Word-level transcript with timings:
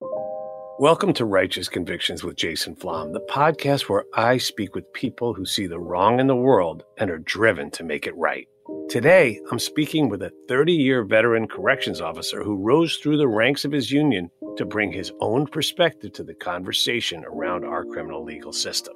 Welcome 0.00 1.12
to 1.14 1.26
Righteous 1.26 1.68
Convictions 1.68 2.24
with 2.24 2.36
Jason 2.36 2.74
Flom, 2.74 3.12
the 3.12 3.20
podcast 3.20 3.82
where 3.82 4.06
I 4.14 4.38
speak 4.38 4.74
with 4.74 4.90
people 4.94 5.34
who 5.34 5.44
see 5.44 5.66
the 5.66 5.78
wrong 5.78 6.20
in 6.20 6.26
the 6.26 6.34
world 6.34 6.84
and 6.96 7.10
are 7.10 7.18
driven 7.18 7.70
to 7.72 7.84
make 7.84 8.06
it 8.06 8.16
right. 8.16 8.48
Today, 8.88 9.38
I'm 9.50 9.58
speaking 9.58 10.08
with 10.08 10.22
a 10.22 10.32
30 10.48 10.72
year 10.72 11.04
veteran 11.04 11.48
corrections 11.48 12.00
officer 12.00 12.42
who 12.42 12.56
rose 12.56 12.96
through 12.96 13.18
the 13.18 13.28
ranks 13.28 13.66
of 13.66 13.72
his 13.72 13.90
union 13.90 14.30
to 14.56 14.64
bring 14.64 14.90
his 14.90 15.12
own 15.20 15.46
perspective 15.46 16.14
to 16.14 16.24
the 16.24 16.34
conversation 16.34 17.24
around 17.26 17.66
our 17.66 17.84
criminal 17.84 18.24
legal 18.24 18.52
system. 18.52 18.94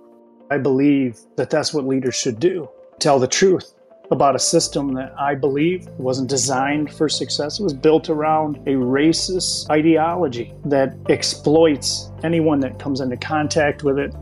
I 0.50 0.56
believe 0.56 1.18
that 1.36 1.50
that's 1.50 1.74
what 1.74 1.86
leaders 1.86 2.14
should 2.14 2.40
do 2.40 2.68
tell 2.98 3.18
the 3.18 3.28
truth 3.28 3.74
about 4.10 4.36
a 4.36 4.38
system 4.38 4.92
that 4.94 5.14
I 5.18 5.34
believe 5.34 5.86
wasn't 5.98 6.28
designed 6.28 6.92
for 6.92 7.08
success. 7.08 7.58
It 7.58 7.62
was 7.62 7.72
built 7.72 8.10
around 8.10 8.56
a 8.66 8.72
racist 8.72 9.70
ideology 9.70 10.52
that 10.66 10.94
exploits 11.08 12.10
anyone 12.22 12.60
that 12.60 12.78
comes 12.78 13.00
into 13.00 13.16
contact 13.16 13.82
with 13.82 13.98
it. 13.98 14.14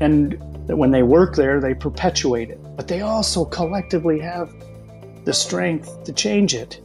And 0.00 0.32
that 0.66 0.76
when 0.76 0.90
they 0.90 1.02
work 1.02 1.34
there, 1.34 1.60
they 1.60 1.74
perpetuate 1.74 2.50
it. 2.50 2.60
But 2.76 2.88
they 2.88 3.00
also 3.00 3.44
collectively 3.44 4.20
have 4.20 4.52
the 5.24 5.32
strength 5.32 6.04
to 6.04 6.12
change 6.12 6.54
it. 6.54 6.80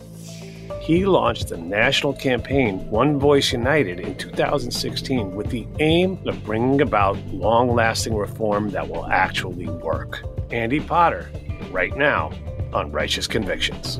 He 0.79 1.05
launched 1.05 1.49
the 1.49 1.57
national 1.57 2.13
campaign 2.13 2.89
One 2.89 3.19
Voice 3.19 3.51
United 3.51 3.99
in 3.99 4.15
2016 4.15 5.35
with 5.35 5.49
the 5.49 5.67
aim 5.79 6.17
of 6.25 6.41
bringing 6.45 6.79
about 6.79 7.17
long 7.27 7.73
lasting 7.73 8.15
reform 8.15 8.69
that 8.69 8.87
will 8.87 9.05
actually 9.07 9.67
work. 9.67 10.23
Andy 10.49 10.79
Potter 10.79 11.29
right 11.71 11.95
now 11.95 12.31
on 12.73 12.91
Righteous 12.91 13.27
Convictions. 13.27 13.99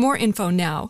more 0.01 0.17
info 0.17 0.49
now. 0.49 0.89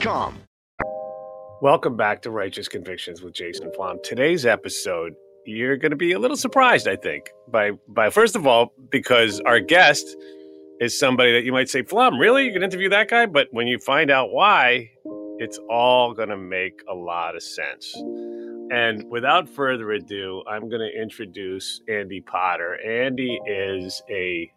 Welcome 1.61 1.95
back 1.95 2.23
to 2.23 2.31
Righteous 2.31 2.67
Convictions 2.67 3.21
with 3.21 3.35
Jason 3.35 3.71
Flom. 3.75 3.99
Today's 4.03 4.47
episode, 4.47 5.13
you're 5.45 5.77
going 5.77 5.91
to 5.91 5.95
be 5.95 6.13
a 6.13 6.17
little 6.17 6.35
surprised, 6.35 6.87
I 6.87 6.95
think, 6.95 7.29
by 7.47 7.73
by 7.87 8.09
first 8.09 8.35
of 8.35 8.47
all 8.47 8.73
because 8.89 9.39
our 9.41 9.59
guest 9.59 10.17
is 10.79 10.97
somebody 10.97 11.31
that 11.33 11.43
you 11.43 11.51
might 11.51 11.69
say, 11.69 11.83
Flom, 11.83 12.17
really? 12.17 12.47
You 12.47 12.51
can 12.51 12.63
interview 12.63 12.89
that 12.89 13.09
guy? 13.09 13.27
But 13.27 13.49
when 13.51 13.67
you 13.67 13.77
find 13.77 14.09
out 14.09 14.31
why, 14.31 14.89
it's 15.37 15.59
all 15.69 16.15
going 16.15 16.29
to 16.29 16.37
make 16.37 16.81
a 16.89 16.95
lot 16.95 17.35
of 17.35 17.43
sense. 17.43 17.93
And 18.73 19.03
without 19.07 19.47
further 19.47 19.91
ado, 19.91 20.41
I'm 20.49 20.67
going 20.67 20.81
to 20.81 20.99
introduce 20.99 21.79
Andy 21.87 22.21
Potter. 22.21 22.79
Andy 22.83 23.39
is 23.45 24.01
a 24.09 24.51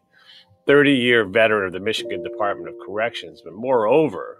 30 0.66 0.92
year 0.92 1.26
veteran 1.26 1.66
of 1.66 1.74
the 1.74 1.80
Michigan 1.80 2.22
Department 2.22 2.70
of 2.70 2.76
Corrections, 2.86 3.42
but 3.44 3.52
moreover, 3.52 4.38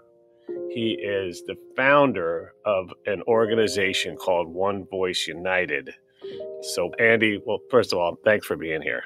he 0.75 0.91
is 1.01 1.41
the 1.47 1.55
founder 1.77 2.51
of 2.65 2.91
an 3.05 3.23
organization 3.27 4.17
called 4.17 4.53
One 4.53 4.85
Voice 4.91 5.25
United. 5.25 5.89
So, 6.73 6.91
Andy, 6.99 7.39
well, 7.45 7.59
first 7.71 7.93
of 7.93 7.99
all, 7.99 8.17
thanks 8.25 8.45
for 8.45 8.57
being 8.57 8.81
here. 8.81 9.03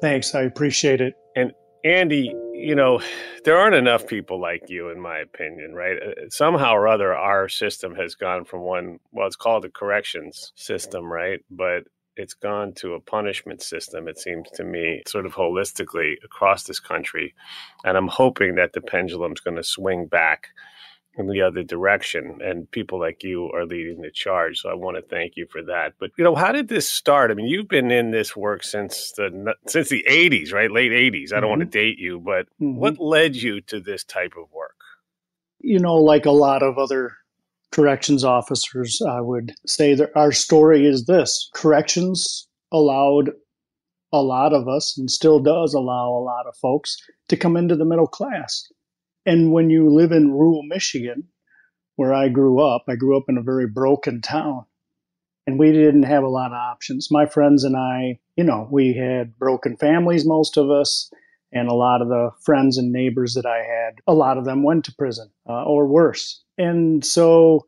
Thanks. 0.00 0.34
I 0.34 0.42
appreciate 0.42 1.00
it. 1.00 1.14
And 1.36 1.52
Andy, 1.84 2.34
you 2.52 2.74
know, 2.74 3.00
there 3.44 3.56
aren't 3.56 3.76
enough 3.76 4.08
people 4.08 4.40
like 4.40 4.68
you, 4.68 4.90
in 4.90 4.98
my 4.98 5.18
opinion, 5.18 5.74
right? 5.74 5.96
Uh, 5.96 6.28
Somehow 6.28 6.74
or 6.74 6.88
other, 6.88 7.14
our 7.14 7.48
system 7.48 7.94
has 7.94 8.16
gone 8.16 8.44
from 8.44 8.62
one, 8.62 8.98
well, 9.12 9.28
it's 9.28 9.36
called 9.36 9.64
a 9.64 9.70
corrections 9.70 10.52
system, 10.56 11.04
right? 11.04 11.38
But 11.48 11.84
it's 12.16 12.34
gone 12.34 12.72
to 12.78 12.94
a 12.94 13.00
punishment 13.00 13.62
system, 13.62 14.08
it 14.08 14.18
seems 14.18 14.50
to 14.54 14.64
me, 14.64 15.02
sort 15.06 15.26
of 15.26 15.34
holistically 15.34 16.14
across 16.24 16.64
this 16.64 16.80
country. 16.80 17.32
And 17.84 17.96
I'm 17.96 18.08
hoping 18.08 18.56
that 18.56 18.72
the 18.72 18.80
pendulum's 18.80 19.40
going 19.40 19.56
to 19.56 19.62
swing 19.62 20.06
back 20.06 20.48
in 21.18 21.26
the 21.28 21.40
other 21.40 21.62
direction 21.62 22.38
and 22.42 22.70
people 22.70 22.98
like 23.00 23.22
you 23.24 23.50
are 23.54 23.64
leading 23.64 24.00
the 24.02 24.10
charge 24.10 24.58
so 24.60 24.68
i 24.68 24.74
want 24.74 24.96
to 24.96 25.02
thank 25.02 25.32
you 25.36 25.46
for 25.50 25.62
that. 25.62 25.94
But 25.98 26.10
you 26.18 26.24
know 26.24 26.34
how 26.34 26.52
did 26.52 26.68
this 26.68 26.88
start? 26.88 27.30
I 27.30 27.34
mean 27.34 27.46
you've 27.46 27.68
been 27.68 27.90
in 27.90 28.10
this 28.10 28.36
work 28.36 28.62
since 28.64 29.12
the 29.12 29.54
since 29.66 29.88
the 29.88 30.04
80s 30.08 30.52
right? 30.52 30.70
Late 30.70 30.92
80s 30.92 31.32
i 31.32 31.40
don't 31.40 31.48
want 31.50 31.60
to 31.60 31.66
date 31.66 31.98
you 31.98 32.20
but 32.20 32.46
Mhm. 32.60 32.74
what 32.76 32.98
led 32.98 33.34
you 33.36 33.60
to 33.62 33.80
this 33.80 34.04
type 34.04 34.32
of 34.36 34.52
work? 34.52 34.76
You 35.60 35.78
know, 35.78 35.96
like 35.96 36.26
a 36.26 36.30
lot 36.32 36.62
of 36.62 36.78
other 36.78 37.12
corrections 37.72 38.22
officers, 38.24 39.00
I 39.06 39.20
would 39.20 39.52
say 39.66 39.94
that 39.94 40.10
our 40.14 40.30
story 40.32 40.86
is 40.86 41.06
this. 41.06 41.50
Corrections 41.54 42.46
allowed 42.72 43.30
a 44.12 44.22
lot 44.22 44.52
of 44.52 44.68
us, 44.68 44.96
and 44.96 45.10
still 45.10 45.40
does 45.40 45.74
allow 45.74 46.10
a 46.10 46.22
lot 46.22 46.46
of 46.46 46.54
folks, 46.56 46.96
to 47.28 47.36
come 47.36 47.56
into 47.56 47.74
the 47.74 47.84
middle 47.84 48.06
class. 48.06 48.66
And 49.26 49.52
when 49.52 49.68
you 49.70 49.92
live 49.92 50.12
in 50.12 50.32
rural 50.32 50.62
Michigan, 50.62 51.24
where 51.96 52.14
I 52.14 52.28
grew 52.28 52.60
up, 52.60 52.84
I 52.88 52.94
grew 52.94 53.16
up 53.16 53.24
in 53.28 53.36
a 53.36 53.42
very 53.42 53.66
broken 53.66 54.20
town, 54.20 54.64
and 55.46 55.58
we 55.58 55.72
didn't 55.72 56.04
have 56.04 56.22
a 56.22 56.28
lot 56.28 56.52
of 56.52 56.58
options. 56.58 57.08
My 57.10 57.26
friends 57.26 57.64
and 57.64 57.76
I, 57.76 58.20
you 58.36 58.44
know, 58.44 58.68
we 58.70 58.94
had 58.94 59.36
broken 59.36 59.76
families, 59.76 60.24
most 60.24 60.56
of 60.56 60.70
us, 60.70 61.10
and 61.52 61.68
a 61.68 61.74
lot 61.74 62.02
of 62.02 62.08
the 62.08 62.30
friends 62.44 62.78
and 62.78 62.92
neighbors 62.92 63.34
that 63.34 63.46
I 63.46 63.58
had, 63.58 64.00
a 64.06 64.14
lot 64.14 64.38
of 64.38 64.44
them 64.44 64.62
went 64.62 64.84
to 64.86 64.94
prison 64.94 65.30
uh, 65.48 65.64
or 65.64 65.86
worse. 65.86 66.42
And 66.58 67.04
so 67.04 67.66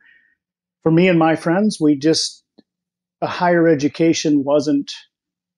for 0.82 0.92
me 0.92 1.08
and 1.08 1.18
my 1.18 1.36
friends, 1.36 1.78
we 1.80 1.96
just, 1.96 2.44
a 3.20 3.26
higher 3.26 3.66
education 3.66 4.44
wasn't 4.44 4.92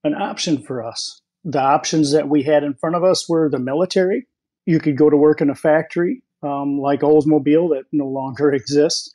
an 0.05 0.15
option 0.15 0.63
for 0.63 0.85
us. 0.85 1.21
The 1.45 1.61
options 1.61 2.13
that 2.13 2.29
we 2.29 2.43
had 2.43 2.63
in 2.63 2.75
front 2.75 2.97
of 2.97 3.05
us 3.05 3.29
were 3.29 3.49
the 3.51 3.59
military. 3.59 4.27
You 4.71 4.79
could 4.79 4.97
go 4.97 5.11
to 5.11 5.17
work 5.17 5.41
in 5.41 5.51
a 5.51 5.55
factory 5.55 6.23
um, 6.43 6.79
like 6.79 7.01
Oldsmobile 7.01 7.71
that 7.71 7.85
no 7.93 8.07
longer 8.07 8.53
exists, 8.61 9.13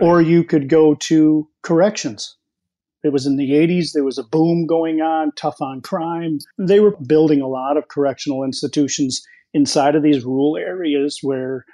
or 0.00 0.20
you 0.20 0.44
could 0.44 0.68
go 0.68 0.94
to 0.94 1.48
corrections. 1.62 2.36
It 3.04 3.12
was 3.12 3.26
in 3.26 3.36
the 3.36 3.50
80s. 3.50 3.92
There 3.92 4.04
was 4.04 4.18
a 4.18 4.24
boom 4.24 4.66
going 4.66 5.00
on, 5.00 5.32
tough 5.36 5.60
on 5.60 5.80
crime. 5.80 6.38
They 6.58 6.80
were 6.80 6.96
building 7.06 7.40
a 7.40 7.48
lot 7.48 7.76
of 7.76 7.88
correctional 7.88 8.44
institutions 8.44 9.22
inside 9.54 9.94
of 9.94 10.02
these 10.02 10.24
rural 10.24 10.56
areas 10.56 11.20
where 11.22 11.64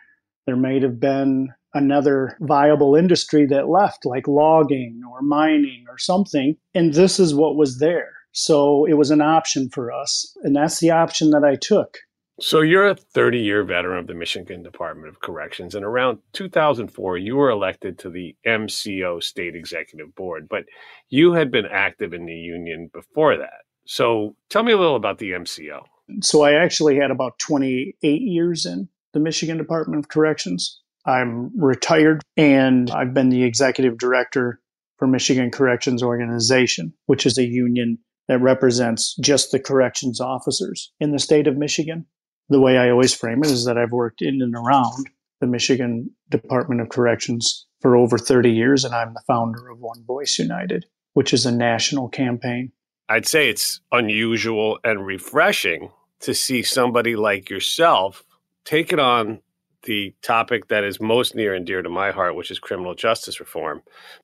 there 0.47 0.56
may 0.56 0.81
have 0.81 1.00
been 1.00 1.49
another 1.73 2.37
viable 2.41 2.94
industry 2.94 3.47
that 3.47 3.69
left, 3.69 4.06
like 4.06 4.29
logging 4.29 5.00
or 5.11 5.23
mining 5.23 5.85
or 5.88 5.99
something. 5.99 6.56
And 6.75 6.94
this 6.94 7.19
is 7.19 7.35
what 7.35 7.56
was 7.56 7.79
there. 7.79 8.12
So 8.32 8.85
it 8.85 8.94
was 8.94 9.11
an 9.11 9.20
option 9.20 9.70
for 9.70 9.91
us. 9.91 10.37
And 10.43 10.55
that's 10.55 10.79
the 10.79 10.91
option 10.91 11.31
that 11.31 11.43
I 11.44 11.56
took. 11.56 11.99
So 12.41 12.63
you're 12.63 12.89
a 12.89 12.97
30 12.97 13.39
year 13.39 13.63
veteran 13.63 13.99
of 13.99 14.09
the 14.09 14.15
Michigan 14.15 14.65
Department 14.65 15.09
of 15.09 15.21
Corrections, 15.21 15.77
and 15.77 15.85
around 15.85 16.19
2004, 16.33 17.17
you 17.17 17.37
were 17.37 17.51
elected 17.51 17.97
to 18.01 18.11
the 18.11 18.35
MCO 18.45 19.23
State 19.23 19.55
Executive 19.55 20.13
Board, 20.17 20.49
but 20.49 20.65
you 21.09 21.33
had 21.33 21.53
been 21.53 21.67
active 21.67 22.13
in 22.13 22.27
the 22.27 22.33
union 22.33 22.91
before 22.93 23.37
that. 23.37 23.63
So 23.87 24.35
tell 24.51 24.65
me 24.65 24.73
a 24.73 24.77
little 24.77 24.97
about 24.97 25.19
the 25.19 25.31
MCO. 25.31 25.83
So 26.23 26.43
I 26.43 26.55
actually 26.55 26.97
had 26.97 27.13
about 27.13 27.39
28 27.39 28.23
years 28.23 28.67
in 28.67 28.89
the 29.13 29.21
Michigan 29.21 29.57
Department 29.57 30.01
of 30.01 30.09
Corrections. 30.09 30.81
I'm 31.07 31.53
retired 31.57 32.21
and 32.37 32.91
I've 32.91 33.15
been 33.15 33.29
the 33.29 33.45
executive 33.45 33.97
director 33.97 34.61
for 34.99 35.07
Michigan 35.07 35.53
Corrections 35.53 36.03
Organization, 36.03 36.95
which 37.07 37.27
is 37.27 37.39
a 37.39 37.45
union 37.45 37.99
that 38.27 38.41
represents 38.41 39.15
just 39.21 39.53
the 39.53 39.61
corrections 39.61 40.21
officers 40.21 40.93
in 40.99 41.13
the 41.13 41.19
state 41.19 41.47
of 41.47 41.57
Michigan. 41.57 42.07
The 42.49 42.61
way 42.61 42.79
I 42.79 42.91
always 42.91 43.14
frame 43.14 43.43
it 43.43 43.50
is 43.50 43.64
that 43.64 43.79
I've 43.79 43.93
worked 43.93 44.23
in 44.23 44.43
and 44.43 44.55
around 44.55 45.06
the 45.41 45.46
Michigan 45.46 46.11
Department 46.31 46.81
of 46.81 46.88
Corrections 46.88 47.67
for 47.81 47.96
over 47.96 48.19
30 48.19 48.50
years, 48.50 48.85
and 48.85 48.94
I'm 48.94 49.14
the 49.14 49.23
founder 49.26 49.69
of 49.69 49.81
One 49.81 50.05
Voice 50.05 50.38
United, 50.38 50.87
which 51.14 51.32
is 51.32 51.46
a 51.46 51.52
national 51.52 52.08
campaign. 52.08 52.73
I'd 53.08 53.26
say 53.26 53.49
it's 53.49 53.81
unusual 53.93 54.79
and 54.85 55.05
refreshing 55.05 55.91
to 56.20 56.35
see 56.35 56.62
somebody 56.62 57.17
like 57.17 57.50
yourself 57.50 58.25
take 58.64 58.93
it 58.93 58.99
on 58.99 59.40
the 59.85 60.14
topic 60.23 60.69
that 60.69 60.85
is 60.85 61.00
most 61.00 61.35
near 61.35 61.55
and 61.55 61.67
dear 61.67 61.82
to 61.82 61.90
my 61.90 62.11
heart, 62.11 62.35
which 62.35 62.50
is 62.50 62.58
criminal 62.58 62.94
justice 62.94 63.38
reform. 63.38 63.82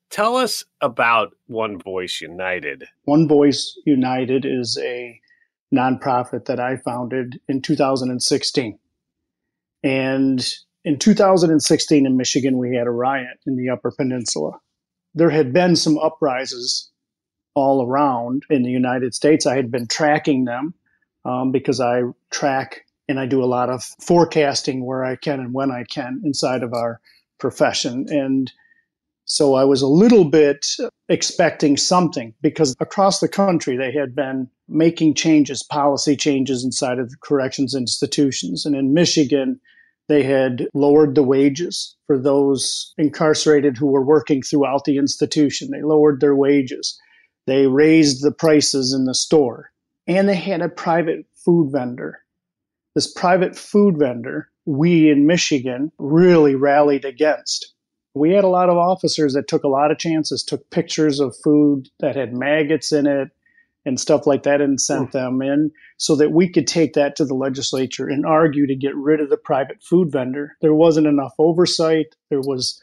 Tell 0.09 0.35
us 0.35 0.63
about 0.81 1.33
One 1.45 1.77
Voice 1.77 2.19
United. 2.19 2.85
One 3.03 3.27
Voice 3.27 3.77
United 3.85 4.45
is 4.45 4.79
a 4.81 5.19
nonprofit 5.73 6.45
that 6.45 6.59
I 6.59 6.77
founded 6.77 7.39
in 7.47 7.61
2016. 7.61 8.77
And 9.83 10.53
in 10.83 10.99
2016 10.99 12.05
in 12.05 12.17
Michigan, 12.17 12.57
we 12.57 12.75
had 12.75 12.87
a 12.87 12.91
riot 12.91 13.39
in 13.45 13.55
the 13.55 13.69
Upper 13.69 13.91
Peninsula. 13.91 14.59
There 15.13 15.29
had 15.29 15.53
been 15.53 15.75
some 15.75 15.97
uprises 15.97 16.89
all 17.53 17.85
around 17.85 18.43
in 18.49 18.63
the 18.63 18.71
United 18.71 19.13
States. 19.13 19.45
I 19.45 19.55
had 19.55 19.71
been 19.71 19.87
tracking 19.87 20.45
them 20.45 20.73
um, 21.25 21.51
because 21.51 21.79
I 21.79 22.03
track 22.29 22.85
and 23.07 23.19
I 23.19 23.25
do 23.25 23.43
a 23.43 23.45
lot 23.45 23.69
of 23.69 23.83
forecasting 23.99 24.85
where 24.85 25.03
I 25.03 25.15
can 25.15 25.39
and 25.39 25.53
when 25.53 25.71
I 25.71 25.83
can 25.83 26.21
inside 26.23 26.63
of 26.63 26.73
our 26.73 27.01
profession. 27.39 28.05
And 28.09 28.51
so 29.31 29.55
I 29.55 29.63
was 29.63 29.81
a 29.81 29.87
little 29.87 30.25
bit 30.25 30.65
expecting 31.07 31.77
something 31.77 32.33
because 32.41 32.75
across 32.81 33.21
the 33.21 33.29
country 33.29 33.77
they 33.77 33.91
had 33.91 34.13
been 34.13 34.49
making 34.67 35.13
changes, 35.13 35.63
policy 35.63 36.17
changes 36.17 36.65
inside 36.65 36.99
of 36.99 37.09
the 37.09 37.15
corrections 37.23 37.73
institutions. 37.73 38.65
And 38.65 38.75
in 38.75 38.93
Michigan, 38.93 39.57
they 40.09 40.21
had 40.21 40.67
lowered 40.73 41.15
the 41.15 41.23
wages 41.23 41.95
for 42.07 42.19
those 42.19 42.93
incarcerated 42.97 43.77
who 43.77 43.87
were 43.87 44.03
working 44.03 44.41
throughout 44.41 44.83
the 44.83 44.97
institution. 44.97 45.69
They 45.71 45.81
lowered 45.81 46.19
their 46.19 46.35
wages. 46.35 46.99
They 47.47 47.67
raised 47.67 48.23
the 48.23 48.33
prices 48.33 48.93
in 48.93 49.05
the 49.05 49.15
store. 49.15 49.71
And 50.07 50.27
they 50.27 50.35
had 50.35 50.61
a 50.61 50.67
private 50.67 51.25
food 51.45 51.71
vendor 51.71 52.19
this 52.95 53.11
private 53.11 53.55
food 53.55 53.97
vendor, 53.97 54.49
we 54.65 55.09
in 55.09 55.25
Michigan 55.25 55.91
really 55.97 56.55
rallied 56.55 57.05
against. 57.05 57.70
We 58.13 58.31
had 58.31 58.43
a 58.43 58.49
lot 58.49 58.69
of 58.69 58.77
officers 58.77 59.33
that 59.33 59.47
took 59.47 59.63
a 59.63 59.69
lot 59.69 59.91
of 59.91 59.97
chances, 59.97 60.43
took 60.43 60.69
pictures 60.69 61.19
of 61.19 61.35
food 61.43 61.89
that 61.99 62.15
had 62.15 62.33
maggots 62.33 62.91
in 62.91 63.07
it 63.07 63.29
and 63.85 63.99
stuff 63.99 64.27
like 64.27 64.43
that 64.43 64.61
and 64.61 64.79
sent 64.79 65.09
mm. 65.09 65.11
them 65.11 65.41
in 65.41 65.71
so 65.97 66.15
that 66.15 66.31
we 66.31 66.47
could 66.49 66.67
take 66.67 66.93
that 66.93 67.15
to 67.15 67.25
the 67.25 67.33
legislature 67.33 68.07
and 68.07 68.25
argue 68.25 68.67
to 68.67 68.75
get 68.75 68.95
rid 68.95 69.19
of 69.19 69.29
the 69.29 69.37
private 69.37 69.81
food 69.81 70.11
vendor. 70.11 70.55
There 70.61 70.73
wasn't 70.73 71.07
enough 71.07 71.33
oversight. 71.39 72.15
There 72.29 72.41
was 72.41 72.81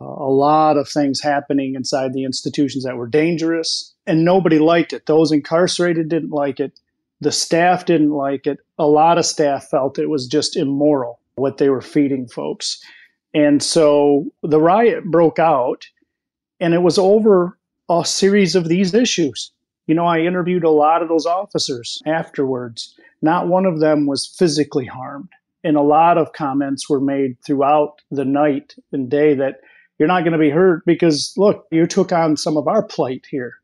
uh, 0.00 0.04
a 0.04 0.30
lot 0.30 0.76
of 0.76 0.88
things 0.88 1.20
happening 1.20 1.74
inside 1.74 2.12
the 2.12 2.24
institutions 2.24 2.84
that 2.84 2.96
were 2.96 3.06
dangerous 3.06 3.94
and 4.06 4.24
nobody 4.24 4.58
liked 4.58 4.92
it. 4.92 5.06
Those 5.06 5.30
incarcerated 5.30 6.08
didn't 6.08 6.30
like 6.30 6.58
it. 6.58 6.78
The 7.20 7.32
staff 7.32 7.84
didn't 7.84 8.12
like 8.12 8.46
it. 8.46 8.58
A 8.78 8.86
lot 8.86 9.18
of 9.18 9.26
staff 9.26 9.68
felt 9.68 9.98
it 9.98 10.08
was 10.08 10.26
just 10.26 10.56
immoral 10.56 11.20
what 11.36 11.58
they 11.58 11.68
were 11.68 11.82
feeding 11.82 12.26
folks. 12.26 12.82
And 13.32 13.62
so 13.62 14.26
the 14.42 14.60
riot 14.60 15.04
broke 15.04 15.38
out, 15.38 15.86
and 16.58 16.74
it 16.74 16.82
was 16.82 16.98
over 16.98 17.58
a 17.88 18.04
series 18.04 18.54
of 18.54 18.68
these 18.68 18.94
issues. 18.94 19.52
You 19.86 19.94
know, 19.94 20.06
I 20.06 20.20
interviewed 20.20 20.64
a 20.64 20.70
lot 20.70 21.02
of 21.02 21.08
those 21.08 21.26
officers 21.26 22.00
afterwards. 22.06 22.94
Not 23.22 23.48
one 23.48 23.66
of 23.66 23.80
them 23.80 24.06
was 24.06 24.26
physically 24.38 24.86
harmed. 24.86 25.28
And 25.62 25.76
a 25.76 25.82
lot 25.82 26.16
of 26.16 26.32
comments 26.32 26.88
were 26.88 27.00
made 27.00 27.36
throughout 27.44 28.00
the 28.10 28.24
night 28.24 28.74
and 28.92 29.10
day 29.10 29.34
that 29.34 29.60
you're 29.98 30.08
not 30.08 30.22
going 30.22 30.32
to 30.32 30.38
be 30.38 30.50
hurt 30.50 30.84
because, 30.86 31.34
look, 31.36 31.66
you 31.70 31.86
took 31.86 32.12
on 32.12 32.36
some 32.36 32.56
of 32.56 32.66
our 32.66 32.82
plight 32.82 33.26
here. 33.30 33.54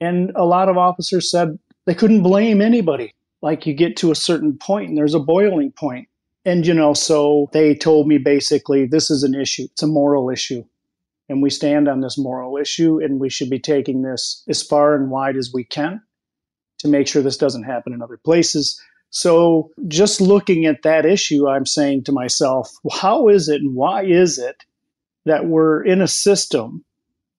And 0.00 0.32
a 0.34 0.44
lot 0.44 0.68
of 0.68 0.78
officers 0.78 1.30
said, 1.30 1.58
they 1.84 1.94
couldn't 1.94 2.22
blame 2.22 2.62
anybody. 2.62 3.14
Like 3.42 3.66
you 3.66 3.74
get 3.74 3.96
to 3.98 4.10
a 4.10 4.16
certain 4.16 4.56
point 4.56 4.88
and 4.88 4.96
there's 4.96 5.14
a 5.14 5.20
boiling 5.20 5.72
point. 5.72 6.08
And, 6.44 6.66
you 6.66 6.74
know, 6.74 6.92
so 6.92 7.48
they 7.52 7.74
told 7.74 8.06
me 8.06 8.18
basically 8.18 8.86
this 8.86 9.10
is 9.10 9.22
an 9.22 9.34
issue, 9.34 9.64
it's 9.64 9.82
a 9.82 9.86
moral 9.86 10.30
issue. 10.30 10.64
And 11.28 11.42
we 11.42 11.48
stand 11.48 11.88
on 11.88 12.00
this 12.00 12.18
moral 12.18 12.58
issue 12.58 13.00
and 13.02 13.18
we 13.18 13.30
should 13.30 13.48
be 13.48 13.58
taking 13.58 14.02
this 14.02 14.44
as 14.46 14.62
far 14.62 14.94
and 14.94 15.10
wide 15.10 15.36
as 15.36 15.52
we 15.54 15.64
can 15.64 16.02
to 16.78 16.88
make 16.88 17.08
sure 17.08 17.22
this 17.22 17.38
doesn't 17.38 17.62
happen 17.62 17.94
in 17.94 18.02
other 18.02 18.18
places. 18.18 18.78
So, 19.08 19.70
just 19.86 20.20
looking 20.20 20.66
at 20.66 20.82
that 20.82 21.06
issue, 21.06 21.48
I'm 21.48 21.66
saying 21.66 22.04
to 22.04 22.12
myself, 22.12 22.70
how 22.92 23.28
is 23.28 23.48
it 23.48 23.60
and 23.62 23.74
why 23.74 24.04
is 24.04 24.38
it 24.38 24.64
that 25.24 25.46
we're 25.46 25.82
in 25.84 26.02
a 26.02 26.08
system 26.08 26.84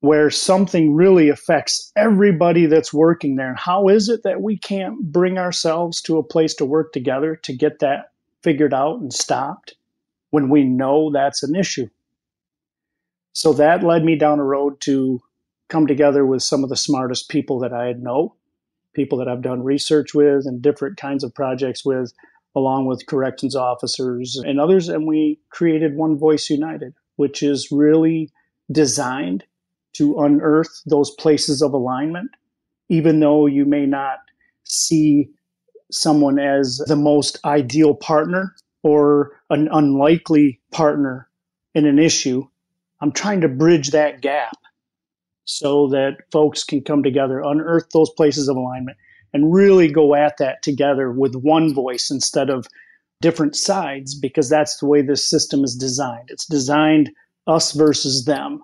where 0.06 0.30
something 0.30 0.94
really 0.94 1.30
affects 1.30 1.92
everybody 1.96 2.68
that's 2.68 2.94
working 2.94 3.36
there. 3.36 3.50
And 3.50 3.60
how 3.60 3.88
is 3.88 4.08
it 4.08 4.22
that 4.24 4.42
we 4.42 4.58
can't 4.58 5.12
bring 5.12 5.38
ourselves 5.38 6.02
to 6.04 6.18
a 6.18 6.24
place 6.24 6.54
to 6.56 6.66
work 6.66 6.94
together 6.94 7.36
to 7.38 7.54
get 7.54 7.80
that 7.80 8.12
figured 8.46 8.74
out 8.74 9.02
and 9.02 9.12
stopped 9.12 9.76
when 10.30 10.50
we 10.50 10.64
know 10.64 11.12
that's 11.12 11.44
an 11.44 11.56
issue? 11.56 11.90
So 13.34 13.52
that 13.54 13.84
led 13.84 14.06
me 14.06 14.16
down 14.16 14.40
a 14.40 14.44
road 14.46 14.80
to 14.82 15.20
come 15.68 15.88
together 15.88 16.26
with 16.26 16.44
some 16.44 16.64
of 16.64 16.70
the 16.70 16.78
smartest 16.78 17.28
people 17.28 17.60
that 17.60 17.74
I 17.74 17.94
know, 17.94 18.36
people 18.94 19.18
that 19.18 19.28
I've 19.28 19.42
done 19.42 19.64
research 19.64 20.14
with 20.14 20.46
and 20.46 20.62
different 20.62 20.96
kinds 20.98 21.24
of 21.24 21.34
projects 21.34 21.84
with, 21.84 22.14
along 22.56 22.86
with 22.86 23.08
corrections 23.08 23.56
officers 23.56 24.38
and 24.38 24.60
others. 24.60 24.88
And 24.88 25.06
we 25.08 25.40
created 25.50 25.96
One 25.96 26.18
Voice 26.18 26.50
United, 26.50 26.94
which 27.18 27.44
is 27.44 27.70
really 27.72 28.32
designed 28.72 29.44
to 29.94 30.20
unearth 30.20 30.82
those 30.86 31.12
places 31.12 31.62
of 31.62 31.74
alignment, 31.74 32.32
even 32.90 33.20
though 33.20 33.48
you 33.48 33.66
may 33.66 33.86
not 33.86 34.20
see 34.64 35.30
someone 35.96 36.40
as 36.40 36.78
the 36.88 36.96
most 36.96 37.40
ideal 37.46 37.96
partner 37.96 38.56
or 38.84 39.40
an 39.50 39.68
unlikely 39.72 40.60
partner 40.72 41.30
in 41.74 41.86
an 41.86 42.00
issue. 42.00 42.48
I'm 43.02 43.12
trying 43.12 43.42
to 43.42 43.48
bridge 43.48 43.92
that 43.92 44.22
gap 44.22 44.58
so 45.46 45.88
that 45.90 46.18
folks 46.32 46.64
can 46.64 46.82
come 46.82 47.04
together, 47.04 47.40
unearth 47.40 47.90
those 47.92 48.10
places 48.12 48.48
of 48.48 48.58
alignment, 48.58 48.98
and 49.34 49.54
really 49.54 49.92
go 49.92 50.16
at 50.16 50.38
that 50.38 50.64
together 50.64 51.12
with 51.12 51.36
one 51.36 51.74
voice 51.74 52.10
instead 52.10 52.50
of 52.50 52.68
different 53.22 53.56
sides, 53.56 54.16
because 54.16 54.50
that's 54.50 54.78
the 54.78 54.86
way 54.86 55.02
this 55.02 55.28
system 55.28 55.64
is 55.64 55.76
designed. 55.76 56.30
It's 56.30 56.46
designed 56.46 57.12
us 57.48 57.72
versus 57.72 58.26
them. 58.26 58.64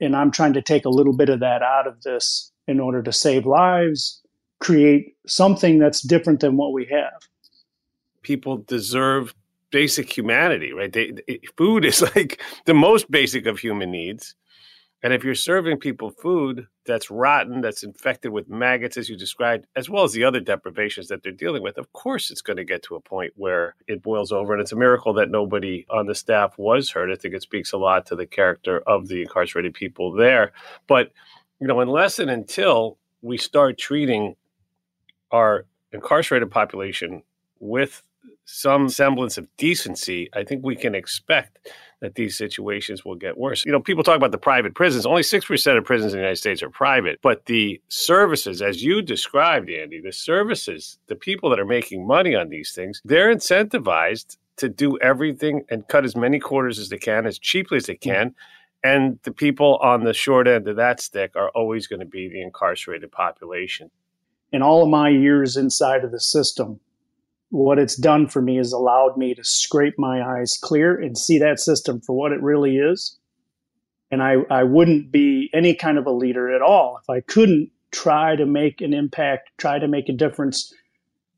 And 0.00 0.16
I'm 0.16 0.30
trying 0.30 0.54
to 0.54 0.62
take 0.62 0.84
a 0.84 0.90
little 0.90 1.16
bit 1.16 1.28
of 1.28 1.40
that 1.40 1.62
out 1.62 1.86
of 1.86 2.02
this 2.02 2.50
in 2.66 2.80
order 2.80 3.02
to 3.02 3.12
save 3.12 3.46
lives, 3.46 4.20
create 4.64 5.14
something 5.26 5.78
that's 5.78 6.00
different 6.00 6.40
than 6.40 6.56
what 6.56 6.72
we 6.72 6.86
have. 6.86 7.28
People 8.22 8.56
deserve 8.66 9.34
basic 9.70 10.16
humanity, 10.16 10.72
right? 10.72 10.92
They, 10.92 11.12
food 11.58 11.84
is 11.84 12.00
like 12.16 12.40
the 12.64 12.74
most 12.74 13.10
basic 13.10 13.46
of 13.46 13.58
human 13.58 13.90
needs. 13.90 14.34
And 15.02 15.12
if 15.12 15.22
you're 15.22 15.34
serving 15.34 15.80
people 15.80 16.08
food 16.08 16.66
that's 16.86 17.10
rotten, 17.10 17.60
that's 17.60 17.82
infected 17.82 18.32
with 18.32 18.48
maggots, 18.48 18.96
as 18.96 19.10
you 19.10 19.18
described, 19.18 19.66
as 19.76 19.90
well 19.90 20.04
as 20.04 20.12
the 20.12 20.24
other 20.24 20.40
deprivations 20.40 21.08
that 21.08 21.22
they're 21.22 21.30
dealing 21.30 21.62
with, 21.62 21.76
of 21.76 21.92
course 21.92 22.30
it's 22.30 22.40
going 22.40 22.56
to 22.56 22.64
get 22.64 22.82
to 22.84 22.94
a 22.94 23.00
point 23.00 23.34
where 23.36 23.74
it 23.86 24.02
boils 24.02 24.32
over. 24.32 24.54
And 24.54 24.62
it's 24.62 24.72
a 24.72 24.76
miracle 24.76 25.12
that 25.12 25.30
nobody 25.30 25.84
on 25.90 26.06
the 26.06 26.14
staff 26.14 26.56
was 26.56 26.90
hurt. 26.90 27.10
I 27.10 27.16
think 27.16 27.34
it 27.34 27.42
speaks 27.42 27.72
a 27.72 27.76
lot 27.76 28.06
to 28.06 28.16
the 28.16 28.24
character 28.24 28.82
of 28.86 29.08
the 29.08 29.20
incarcerated 29.20 29.74
people 29.74 30.10
there. 30.10 30.52
But, 30.86 31.12
you 31.60 31.66
know, 31.66 31.80
unless 31.80 32.18
and 32.18 32.30
until 32.30 32.96
we 33.20 33.36
start 33.36 33.76
treating 33.76 34.36
our 35.30 35.66
incarcerated 35.92 36.50
population 36.50 37.22
with 37.60 38.02
some 38.44 38.88
semblance 38.88 39.38
of 39.38 39.48
decency, 39.56 40.28
I 40.34 40.44
think 40.44 40.64
we 40.64 40.76
can 40.76 40.94
expect 40.94 41.70
that 42.00 42.14
these 42.16 42.36
situations 42.36 43.04
will 43.04 43.14
get 43.14 43.38
worse. 43.38 43.64
You 43.64 43.72
know, 43.72 43.80
people 43.80 44.04
talk 44.04 44.16
about 44.16 44.32
the 44.32 44.38
private 44.38 44.74
prisons. 44.74 45.06
Only 45.06 45.22
6% 45.22 45.78
of 45.78 45.84
prisons 45.84 46.12
in 46.12 46.18
the 46.18 46.22
United 46.22 46.36
States 46.36 46.62
are 46.62 46.68
private, 46.68 47.18
but 47.22 47.46
the 47.46 47.80
services, 47.88 48.60
as 48.60 48.82
you 48.82 49.00
described, 49.00 49.70
Andy, 49.70 50.00
the 50.00 50.12
services, 50.12 50.98
the 51.06 51.16
people 51.16 51.48
that 51.50 51.58
are 51.58 51.64
making 51.64 52.06
money 52.06 52.34
on 52.34 52.50
these 52.50 52.72
things, 52.72 53.00
they're 53.04 53.34
incentivized 53.34 54.36
to 54.56 54.68
do 54.68 54.98
everything 54.98 55.64
and 55.70 55.88
cut 55.88 56.04
as 56.04 56.14
many 56.14 56.38
quarters 56.38 56.78
as 56.78 56.88
they 56.88 56.98
can, 56.98 57.26
as 57.26 57.38
cheaply 57.38 57.78
as 57.78 57.86
they 57.86 57.94
mm. 57.94 58.02
can. 58.02 58.34
And 58.82 59.18
the 59.22 59.32
people 59.32 59.78
on 59.78 60.04
the 60.04 60.12
short 60.12 60.46
end 60.46 60.68
of 60.68 60.76
that 60.76 61.00
stick 61.00 61.32
are 61.36 61.48
always 61.50 61.86
going 61.86 62.00
to 62.00 62.06
be 62.06 62.28
the 62.28 62.42
incarcerated 62.42 63.10
population. 63.10 63.90
In 64.54 64.62
all 64.62 64.84
of 64.84 64.88
my 64.88 65.08
years 65.08 65.56
inside 65.56 66.04
of 66.04 66.12
the 66.12 66.20
system, 66.20 66.78
what 67.50 67.76
it's 67.76 67.96
done 67.96 68.28
for 68.28 68.40
me 68.40 68.56
is 68.56 68.72
allowed 68.72 69.16
me 69.16 69.34
to 69.34 69.42
scrape 69.42 69.94
my 69.98 70.22
eyes 70.22 70.56
clear 70.62 70.94
and 70.94 71.18
see 71.18 71.40
that 71.40 71.58
system 71.58 72.00
for 72.00 72.14
what 72.14 72.30
it 72.30 72.40
really 72.40 72.76
is 72.76 73.18
And 74.12 74.22
I, 74.22 74.36
I 74.50 74.62
wouldn't 74.62 75.10
be 75.10 75.50
any 75.52 75.74
kind 75.74 75.98
of 75.98 76.06
a 76.06 76.12
leader 76.12 76.54
at 76.54 76.62
all 76.62 77.00
if 77.02 77.10
I 77.10 77.20
couldn't 77.20 77.72
try 77.90 78.36
to 78.36 78.46
make 78.46 78.80
an 78.80 78.94
impact, 78.94 79.50
try 79.58 79.80
to 79.80 79.88
make 79.88 80.08
a 80.08 80.12
difference 80.12 80.72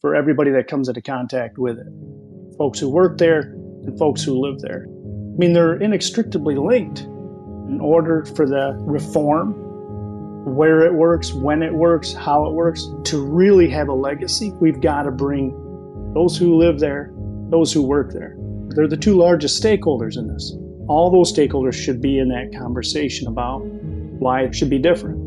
for 0.02 0.14
everybody 0.14 0.50
that 0.50 0.68
comes 0.68 0.88
into 0.88 1.00
contact 1.00 1.56
with 1.56 1.78
it 1.78 1.86
folks 2.58 2.78
who 2.78 2.90
work 2.90 3.16
there 3.16 3.54
and 3.84 3.98
folks 3.98 4.22
who 4.22 4.38
live 4.38 4.60
there. 4.60 4.86
I 4.88 5.38
mean, 5.38 5.54
they're 5.54 5.76
inextricably 5.76 6.56
linked. 6.56 7.00
In 7.00 7.80
order 7.80 8.26
for 8.36 8.46
the 8.46 8.74
reform, 8.80 9.65
where 10.46 10.82
it 10.82 10.94
works, 10.94 11.32
when 11.32 11.60
it 11.60 11.74
works, 11.74 12.12
how 12.12 12.46
it 12.46 12.52
works, 12.52 12.86
to 13.02 13.20
really 13.20 13.68
have 13.68 13.88
a 13.88 13.92
legacy, 13.92 14.52
we've 14.60 14.80
got 14.80 15.02
to 15.02 15.10
bring 15.10 15.50
those 16.14 16.38
who 16.38 16.56
live 16.56 16.78
there, 16.78 17.12
those 17.50 17.72
who 17.72 17.82
work 17.82 18.12
there. 18.12 18.36
They're 18.68 18.86
the 18.86 18.96
two 18.96 19.16
largest 19.16 19.60
stakeholders 19.60 20.16
in 20.16 20.28
this. 20.28 20.56
All 20.86 21.10
those 21.10 21.32
stakeholders 21.32 21.74
should 21.74 22.00
be 22.00 22.20
in 22.20 22.28
that 22.28 22.56
conversation 22.56 23.26
about 23.26 23.58
why 23.64 24.42
it 24.42 24.54
should 24.54 24.70
be 24.70 24.78
different. 24.78 25.25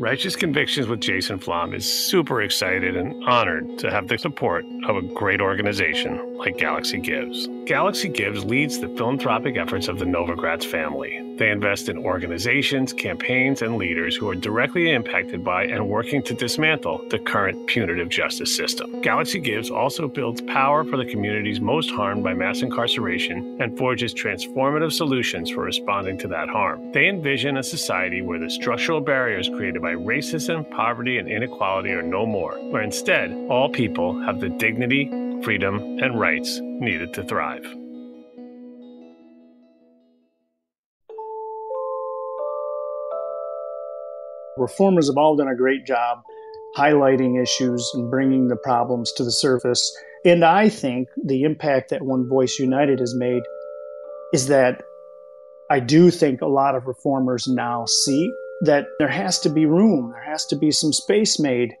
Righteous 0.00 0.36
Convictions 0.36 0.86
with 0.86 1.00
Jason 1.00 1.40
Flom 1.40 1.74
is 1.74 1.92
super 1.92 2.40
excited 2.40 2.96
and 2.96 3.24
honored 3.24 3.78
to 3.78 3.90
have 3.90 4.06
the 4.06 4.16
support 4.16 4.64
of 4.86 4.96
a 4.96 5.02
great 5.02 5.40
organization 5.40 6.36
like 6.38 6.56
Galaxy 6.56 6.98
Gives. 6.98 7.48
Galaxy 7.66 8.08
Gives 8.08 8.44
leads 8.44 8.78
the 8.78 8.88
philanthropic 8.90 9.56
efforts 9.56 9.88
of 9.88 9.98
the 9.98 10.04
Novogratz 10.04 10.64
family. 10.64 11.24
They 11.36 11.50
invest 11.50 11.88
in 11.88 11.98
organizations, 11.98 12.92
campaigns, 12.92 13.62
and 13.62 13.76
leaders 13.76 14.16
who 14.16 14.28
are 14.28 14.34
directly 14.34 14.90
impacted 14.90 15.44
by 15.44 15.64
and 15.64 15.88
working 15.88 16.20
to 16.24 16.34
dismantle 16.34 17.06
the 17.10 17.18
current 17.20 17.66
punitive 17.68 18.08
justice 18.08 18.56
system. 18.56 19.00
Galaxy 19.02 19.38
Gives 19.38 19.70
also 19.70 20.08
builds 20.08 20.40
power 20.42 20.82
for 20.82 20.96
the 20.96 21.04
communities 21.04 21.60
most 21.60 21.90
harmed 21.90 22.24
by 22.24 22.34
mass 22.34 22.62
incarceration 22.62 23.56
and 23.60 23.78
forges 23.78 24.12
transformative 24.12 24.92
solutions 24.92 25.50
for 25.50 25.62
responding 25.62 26.18
to 26.18 26.28
that 26.28 26.48
harm. 26.48 26.90
They 26.92 27.08
envision 27.08 27.56
a 27.56 27.62
society 27.62 28.20
where 28.20 28.40
the 28.40 28.50
structural 28.50 29.00
barriers 29.00 29.48
created 29.48 29.80
by 29.80 29.87
racism, 29.92 30.70
poverty, 30.70 31.18
and 31.18 31.28
inequality 31.28 31.90
are 31.90 32.02
no 32.02 32.26
more, 32.26 32.58
where 32.70 32.82
instead 32.82 33.32
all 33.48 33.68
people 33.70 34.20
have 34.24 34.40
the 34.40 34.48
dignity, 34.48 35.06
freedom, 35.42 35.98
and 36.00 36.18
rights 36.18 36.60
needed 36.62 37.14
to 37.14 37.24
thrive. 37.24 37.64
Reformers 44.56 45.08
have 45.08 45.16
all 45.16 45.36
done 45.36 45.48
a 45.48 45.56
great 45.56 45.86
job 45.86 46.18
highlighting 46.76 47.42
issues 47.42 47.90
and 47.94 48.10
bringing 48.10 48.48
the 48.48 48.56
problems 48.56 49.12
to 49.12 49.24
the 49.24 49.32
surface. 49.32 49.96
And 50.24 50.44
I 50.44 50.68
think 50.68 51.08
the 51.24 51.42
impact 51.42 51.90
that 51.90 52.02
One 52.02 52.28
Voice 52.28 52.58
United 52.58 53.00
has 53.00 53.14
made 53.14 53.42
is 54.32 54.48
that 54.48 54.82
I 55.70 55.80
do 55.80 56.10
think 56.10 56.40
a 56.40 56.46
lot 56.46 56.74
of 56.74 56.86
reformers 56.86 57.46
now 57.46 57.84
see 57.86 58.30
that 58.62 58.86
there 58.98 59.08
has 59.08 59.38
to 59.40 59.50
be 59.50 59.66
room, 59.66 60.12
there 60.12 60.30
has 60.30 60.46
to 60.46 60.56
be 60.56 60.70
some 60.70 60.92
space 60.92 61.38
made 61.38 61.74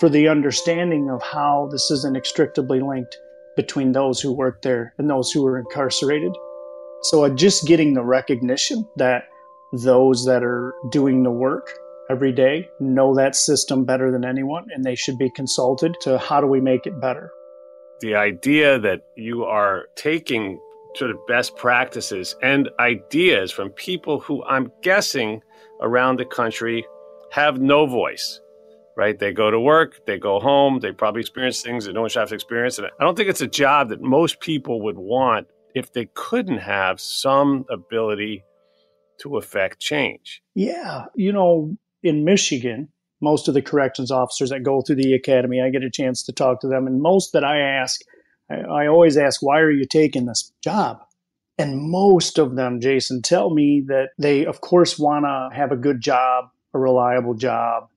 for 0.00 0.08
the 0.08 0.28
understanding 0.28 1.10
of 1.10 1.22
how 1.22 1.68
this 1.70 1.90
is 1.90 2.04
inextricably 2.04 2.80
linked 2.80 3.16
between 3.56 3.92
those 3.92 4.20
who 4.20 4.32
work 4.32 4.62
there 4.62 4.94
and 4.98 5.08
those 5.08 5.30
who 5.32 5.46
are 5.46 5.58
incarcerated. 5.58 6.32
So, 7.02 7.24
uh, 7.24 7.30
just 7.30 7.66
getting 7.66 7.94
the 7.94 8.02
recognition 8.02 8.86
that 8.96 9.24
those 9.72 10.24
that 10.26 10.42
are 10.42 10.74
doing 10.90 11.22
the 11.22 11.30
work 11.30 11.70
every 12.10 12.32
day 12.32 12.68
know 12.80 13.14
that 13.14 13.34
system 13.34 13.84
better 13.84 14.10
than 14.12 14.24
anyone 14.24 14.66
and 14.72 14.84
they 14.84 14.94
should 14.94 15.18
be 15.18 15.30
consulted 15.30 15.96
to 16.02 16.18
how 16.18 16.40
do 16.40 16.46
we 16.46 16.60
make 16.60 16.86
it 16.86 17.00
better. 17.00 17.30
The 18.00 18.14
idea 18.14 18.78
that 18.78 19.00
you 19.16 19.44
are 19.44 19.86
taking 19.96 20.60
sort 20.94 21.10
of 21.10 21.18
best 21.26 21.56
practices 21.56 22.36
and 22.42 22.70
ideas 22.78 23.50
from 23.50 23.70
people 23.70 24.20
who 24.20 24.44
I'm 24.44 24.70
guessing 24.82 25.42
around 25.80 26.18
the 26.18 26.24
country 26.24 26.86
have 27.32 27.60
no 27.60 27.86
voice 27.86 28.40
right? 28.96 29.18
They 29.18 29.32
go 29.32 29.50
to 29.50 29.60
work, 29.60 30.06
they 30.06 30.18
go 30.18 30.40
home, 30.40 30.80
they 30.80 30.90
probably 30.90 31.20
experience 31.20 31.60
things 31.60 31.84
that 31.84 31.92
no 31.92 32.00
one 32.00 32.10
should 32.10 32.20
have 32.20 32.30
to 32.30 32.34
experience. 32.34 32.78
And 32.78 32.88
I 32.98 33.04
don't 33.04 33.14
think 33.14 33.28
it's 33.28 33.42
a 33.42 33.46
job 33.46 33.90
that 33.90 34.00
most 34.00 34.40
people 34.40 34.82
would 34.84 34.96
want 34.96 35.46
if 35.74 35.92
they 35.92 36.08
couldn't 36.14 36.58
have 36.58 36.98
some 36.98 37.66
ability 37.70 38.42
to 39.20 39.36
affect 39.36 39.78
change. 39.78 40.42
Yeah. 40.54 41.04
You 41.14 41.32
know, 41.32 41.76
in 42.02 42.24
Michigan, 42.24 42.88
most 43.20 43.48
of 43.48 43.54
the 43.54 43.62
corrections 43.62 44.10
officers 44.10 44.50
that 44.50 44.62
go 44.62 44.80
through 44.80 44.96
the 44.96 45.12
academy, 45.12 45.60
I 45.60 45.70
get 45.70 45.82
a 45.82 45.90
chance 45.90 46.22
to 46.24 46.32
talk 46.32 46.60
to 46.60 46.68
them. 46.68 46.86
And 46.86 47.00
most 47.00 47.32
that 47.34 47.44
I 47.44 47.60
ask, 47.60 48.00
I, 48.50 48.56
I 48.56 48.86
always 48.86 49.16
ask, 49.18 49.42
why 49.42 49.60
are 49.60 49.70
you 49.70 49.84
taking 49.86 50.26
this 50.26 50.52
job? 50.64 50.98
And 51.58 51.90
most 51.90 52.38
of 52.38 52.54
them, 52.54 52.80
Jason, 52.80 53.22
tell 53.22 53.50
me 53.50 53.82
that 53.88 54.10
they, 54.18 54.44
of 54.44 54.60
course, 54.60 54.98
want 54.98 55.24
to 55.24 55.56
have 55.56 55.72
a 55.72 55.76
good 55.76 56.00
job, 56.00 56.50
a 56.74 56.78
reliable 56.78 57.34
job, 57.34 57.88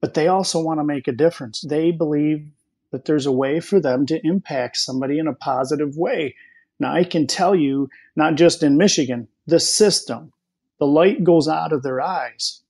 but 0.00 0.14
they 0.14 0.28
also 0.28 0.60
want 0.60 0.78
to 0.78 0.84
make 0.84 1.08
a 1.08 1.12
difference. 1.12 1.62
They 1.62 1.90
believe 1.90 2.48
that 2.92 3.04
there's 3.04 3.26
a 3.26 3.32
way 3.32 3.58
for 3.58 3.80
them 3.80 4.06
to 4.06 4.24
impact 4.24 4.76
somebody 4.76 5.18
in 5.18 5.26
a 5.26 5.34
positive 5.34 5.96
way. 5.96 6.36
Now, 6.78 6.94
I 6.94 7.04
can 7.04 7.26
tell 7.26 7.54
you, 7.54 7.88
not 8.14 8.36
just 8.36 8.62
in 8.62 8.76
Michigan, 8.76 9.28
the 9.46 9.60
system, 9.60 10.32
the 10.78 10.86
light 10.86 11.24
goes 11.24 11.48
out 11.48 11.72
of 11.72 11.82
their 11.82 12.00
eyes 12.00 12.62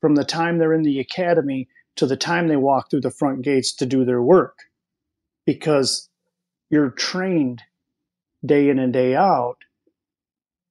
from 0.00 0.14
the 0.14 0.24
time 0.24 0.58
they're 0.58 0.74
in 0.74 0.82
the 0.82 1.00
academy 1.00 1.68
to 1.96 2.06
the 2.06 2.16
time 2.16 2.48
they 2.48 2.56
walk 2.56 2.90
through 2.90 3.00
the 3.00 3.10
front 3.10 3.42
gates 3.42 3.72
to 3.74 3.86
do 3.86 4.04
their 4.04 4.22
work 4.22 4.58
because 5.46 6.08
you're 6.70 6.90
trained 6.90 7.62
day 8.44 8.68
in 8.68 8.78
and 8.78 8.92
day 8.92 9.14
out 9.14 9.63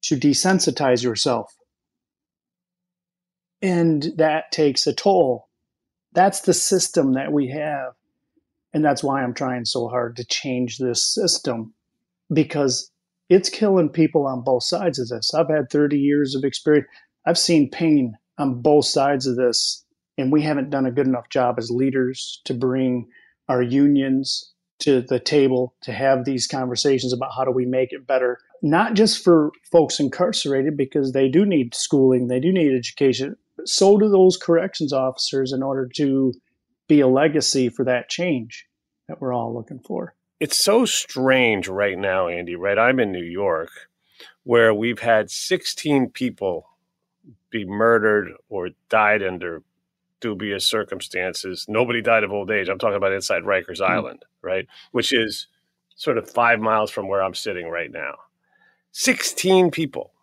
to 0.04 0.18
desensitize 0.18 1.04
yourself. 1.04 1.54
And 3.62 4.12
that 4.18 4.52
takes 4.52 4.86
a 4.88 4.94
toll. 4.94 5.48
That's 6.12 6.42
the 6.42 6.54
system 6.54 7.14
that 7.14 7.32
we 7.32 7.50
have. 7.50 7.94
And 8.74 8.84
that's 8.84 9.04
why 9.04 9.24
I'm 9.24 9.34
trying 9.34 9.66
so 9.66 9.88
hard 9.88 10.18
to 10.18 10.26
change 10.26 10.78
this 10.78 11.14
system 11.14 11.74
because 12.32 12.92
it's 13.30 13.50
killing 13.50 13.90
people 13.90 14.26
on 14.26 14.44
both 14.44 14.64
sides 14.64 15.00
of 15.00 15.08
this. 15.08 15.34
I've 15.34 15.50
had 15.50 15.70
30 15.70 15.98
years 15.98 16.36
of 16.36 16.44
experience. 16.44 16.88
I've 17.26 17.38
seen 17.38 17.70
pain 17.70 18.18
on 18.38 18.62
both 18.62 18.86
sides 18.86 19.28
of 19.28 19.38
this. 19.38 19.86
And 20.18 20.32
we 20.32 20.42
haven't 20.42 20.70
done 20.70 20.86
a 20.86 20.92
good 20.92 21.08
enough 21.08 21.30
job 21.30 21.56
as 21.58 21.72
leaders 21.72 22.42
to 22.46 22.54
bring 22.54 23.08
our 23.48 23.62
unions 23.62 24.54
to 24.80 25.02
the 25.02 25.20
table 25.20 25.74
to 25.82 25.94
have 25.94 26.26
these 26.26 26.48
conversations 26.48 27.14
about 27.14 27.32
how 27.36 27.46
do 27.46 27.52
we 27.52 27.66
make 27.66 27.94
it 27.94 28.06
better, 28.06 28.40
not 28.64 28.96
just 28.96 29.24
for 29.24 29.52
folks 29.72 30.00
incarcerated, 30.00 30.76
because 30.76 31.12
they 31.12 31.30
do 31.30 31.46
need 31.46 31.76
schooling, 31.76 32.28
they 32.28 32.40
do 32.40 32.52
need 32.52 32.74
education, 32.74 33.36
so 33.66 33.98
do 33.98 34.10
those 34.10 34.38
corrections 34.38 34.94
officers 34.94 35.52
in 35.52 35.62
order 35.62 35.88
to 35.98 36.34
be 36.88 37.02
a 37.02 37.08
legacy 37.08 37.70
for 37.70 37.86
that 37.86 38.10
change 38.10 38.66
that 39.08 39.22
we're 39.22 39.34
all 39.34 39.54
looking 39.54 39.80
for. 39.80 40.16
It's 40.40 40.58
so 40.58 40.86
strange 40.86 41.68
right 41.68 41.98
now, 41.98 42.28
Andy, 42.28 42.56
right? 42.56 42.80
I'm 42.80 43.00
in 43.00 43.12
New 43.12 43.24
York 43.24 43.70
where 44.44 44.74
we've 44.74 45.00
had 45.00 45.30
16 45.30 46.10
people 46.10 46.70
be 47.50 47.66
murdered 47.66 48.32
or 48.50 48.70
died 48.90 49.24
under 49.24 49.62
dubious 50.20 50.66
circumstances. 50.66 51.66
Nobody 51.68 52.02
died 52.02 52.24
of 52.24 52.32
old 52.32 52.50
age. 52.50 52.70
I'm 52.70 52.80
talking 52.80 52.96
about 52.98 53.14
inside 53.14 53.44
Rikers 53.44 53.80
mm-hmm. 53.80 53.92
Island, 53.92 54.26
right? 54.42 54.68
Which 54.92 55.14
is 55.14 55.48
sort 55.96 56.18
of 56.18 56.30
five 56.30 56.60
miles 56.60 56.92
from 56.92 57.08
where 57.08 57.22
I'm 57.22 57.36
sitting 57.36 57.68
right 57.68 57.92
now. 57.92 58.16
16 58.94 59.72
people 59.72 60.14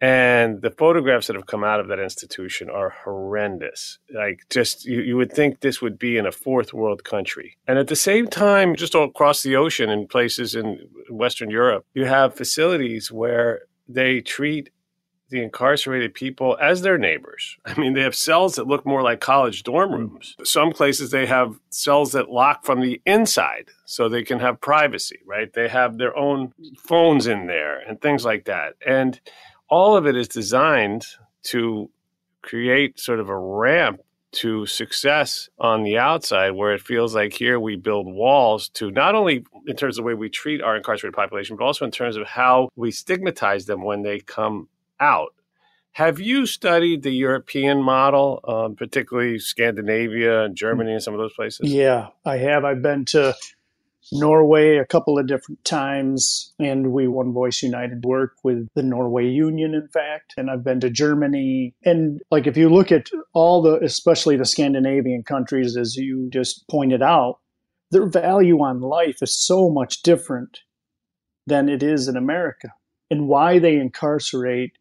and 0.00 0.62
the 0.62 0.70
photographs 0.70 1.26
that 1.26 1.34
have 1.34 1.46
come 1.46 1.64
out 1.64 1.80
of 1.80 1.88
that 1.88 1.98
institution 1.98 2.70
are 2.70 2.90
horrendous. 2.90 3.98
Like, 4.14 4.46
just 4.48 4.84
you, 4.84 5.00
you 5.00 5.16
would 5.16 5.32
think 5.32 5.60
this 5.60 5.82
would 5.82 5.98
be 5.98 6.16
in 6.16 6.26
a 6.26 6.32
fourth 6.32 6.72
world 6.72 7.02
country. 7.02 7.56
And 7.66 7.78
at 7.78 7.88
the 7.88 7.96
same 7.96 8.28
time, 8.28 8.76
just 8.76 8.94
all 8.94 9.06
across 9.06 9.42
the 9.42 9.56
ocean 9.56 9.90
in 9.90 10.06
places 10.06 10.54
in 10.54 10.88
Western 11.10 11.50
Europe, 11.50 11.84
you 11.94 12.04
have 12.04 12.34
facilities 12.36 13.10
where 13.10 13.62
they 13.88 14.20
treat 14.20 14.70
the 15.30 15.42
incarcerated 15.42 16.14
people 16.14 16.56
as 16.60 16.82
their 16.82 16.98
neighbors. 16.98 17.56
I 17.64 17.78
mean, 17.78 17.94
they 17.94 18.02
have 18.02 18.14
cells 18.14 18.56
that 18.56 18.66
look 18.66 18.86
more 18.86 19.02
like 19.02 19.20
college 19.20 19.62
dorm 19.62 19.90
mm. 19.90 19.98
rooms. 19.98 20.36
Some 20.44 20.72
places 20.72 21.10
they 21.10 21.26
have 21.26 21.58
cells 21.70 22.12
that 22.12 22.30
lock 22.30 22.64
from 22.64 22.80
the 22.80 23.00
inside 23.04 23.68
so 23.84 24.08
they 24.08 24.24
can 24.24 24.40
have 24.40 24.60
privacy, 24.60 25.18
right? 25.26 25.52
They 25.52 25.68
have 25.68 25.98
their 25.98 26.16
own 26.16 26.52
phones 26.78 27.26
in 27.26 27.46
there 27.46 27.78
and 27.78 28.00
things 28.00 28.24
like 28.24 28.46
that. 28.46 28.74
And 28.86 29.20
all 29.68 29.96
of 29.96 30.06
it 30.06 30.16
is 30.16 30.28
designed 30.28 31.04
to 31.44 31.90
create 32.42 32.98
sort 32.98 33.20
of 33.20 33.28
a 33.28 33.38
ramp 33.38 34.00
to 34.30 34.66
success 34.66 35.48
on 35.58 35.82
the 35.82 35.96
outside 35.96 36.50
where 36.50 36.74
it 36.74 36.82
feels 36.82 37.14
like 37.14 37.32
here 37.32 37.58
we 37.58 37.76
build 37.76 38.06
walls 38.06 38.68
to 38.68 38.90
not 38.90 39.14
only 39.14 39.44
in 39.66 39.74
terms 39.74 39.96
of 39.96 40.02
the 40.02 40.06
way 40.06 40.14
we 40.14 40.28
treat 40.28 40.60
our 40.60 40.76
incarcerated 40.76 41.16
population 41.16 41.56
but 41.56 41.64
also 41.64 41.84
in 41.84 41.90
terms 41.90 42.14
of 42.16 42.26
how 42.26 42.68
we 42.76 42.90
stigmatize 42.90 43.64
them 43.64 43.82
when 43.82 44.02
they 44.02 44.20
come 44.20 44.68
out 45.00 45.32
Have 45.98 46.20
you 46.20 46.46
studied 46.46 47.02
the 47.02 47.10
European 47.10 47.82
model, 47.82 48.40
um, 48.46 48.76
particularly 48.76 49.40
Scandinavia 49.40 50.44
and 50.44 50.54
Germany 50.54 50.92
and 50.92 51.02
some 51.02 51.12
of 51.12 51.18
those 51.18 51.32
places? 51.32 51.72
Yeah, 51.72 52.10
I 52.24 52.36
have. 52.36 52.64
I've 52.64 52.82
been 52.82 53.04
to 53.06 53.34
Norway 54.12 54.76
a 54.76 54.86
couple 54.86 55.18
of 55.18 55.26
different 55.26 55.64
times, 55.64 56.54
and 56.60 56.92
we 56.92 57.08
One 57.08 57.32
Voice 57.32 57.64
United 57.64 58.04
work 58.04 58.34
with 58.44 58.68
the 58.76 58.82
Norway 58.84 59.26
Union, 59.26 59.74
in 59.74 59.88
fact. 59.88 60.34
And 60.36 60.52
I've 60.52 60.62
been 60.62 60.78
to 60.80 60.88
Germany. 60.88 61.74
And 61.84 62.20
like, 62.30 62.46
if 62.46 62.56
you 62.56 62.68
look 62.68 62.92
at 62.92 63.08
all 63.34 63.60
the, 63.60 63.80
especially 63.82 64.36
the 64.36 64.44
Scandinavian 64.44 65.24
countries, 65.24 65.76
as 65.76 65.96
you 65.96 66.30
just 66.32 66.64
pointed 66.68 67.02
out, 67.02 67.40
their 67.90 68.06
value 68.06 68.62
on 68.62 68.80
life 68.80 69.20
is 69.20 69.36
so 69.36 69.68
much 69.68 70.02
different 70.02 70.60
than 71.44 71.68
it 71.68 71.82
is 71.82 72.06
in 72.06 72.16
America. 72.16 72.68
And 73.10 73.26
why 73.26 73.58
they 73.58 73.76
incarcerate 73.78 74.77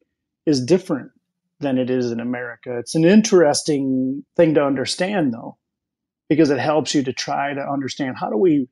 is 0.47 0.63
different 0.63 1.11
than 1.59 1.77
it 1.77 1.89
is 1.89 2.11
in 2.11 2.19
America. 2.19 2.77
It's 2.79 2.95
an 2.95 3.03
interesting 3.03 4.23
thing 4.35 4.55
to 4.55 4.63
understand, 4.63 5.33
though, 5.33 5.57
because 6.29 6.49
it 6.49 6.59
helps 6.59 6.95
you 6.95 7.03
to 7.03 7.13
try 7.13 7.53
to 7.53 7.61
understand 7.61 8.15
how 8.19 8.29
do 8.29 8.37
we 8.37 8.69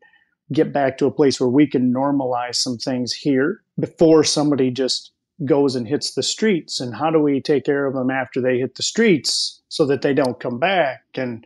get 0.54 0.72
back 0.72 0.98
to 0.98 1.06
a 1.06 1.12
place 1.12 1.40
where 1.40 1.50
we 1.50 1.68
can 1.68 1.94
normalize 1.94 2.56
some 2.56 2.78
things 2.78 3.12
here 3.12 3.62
before 3.80 4.24
somebody 4.24 4.72
just 4.72 5.12
goes 5.44 5.76
and 5.76 5.88
hits 5.88 6.14
the 6.14 6.24
streets? 6.24 6.80
And 6.80 6.96
how 6.96 7.12
do 7.12 7.20
we 7.20 7.42
take 7.42 7.66
care 7.66 7.86
of 7.86 7.94
them 7.94 8.10
after 8.10 8.42
they 8.42 8.58
hit 8.58 8.76
the 8.76 8.84
streets 8.84 9.62
so 9.68 9.86
that 9.88 10.02
they 10.02 10.14
don't 10.14 10.40
come 10.40 10.60
back? 10.60 11.02
And 11.16 11.46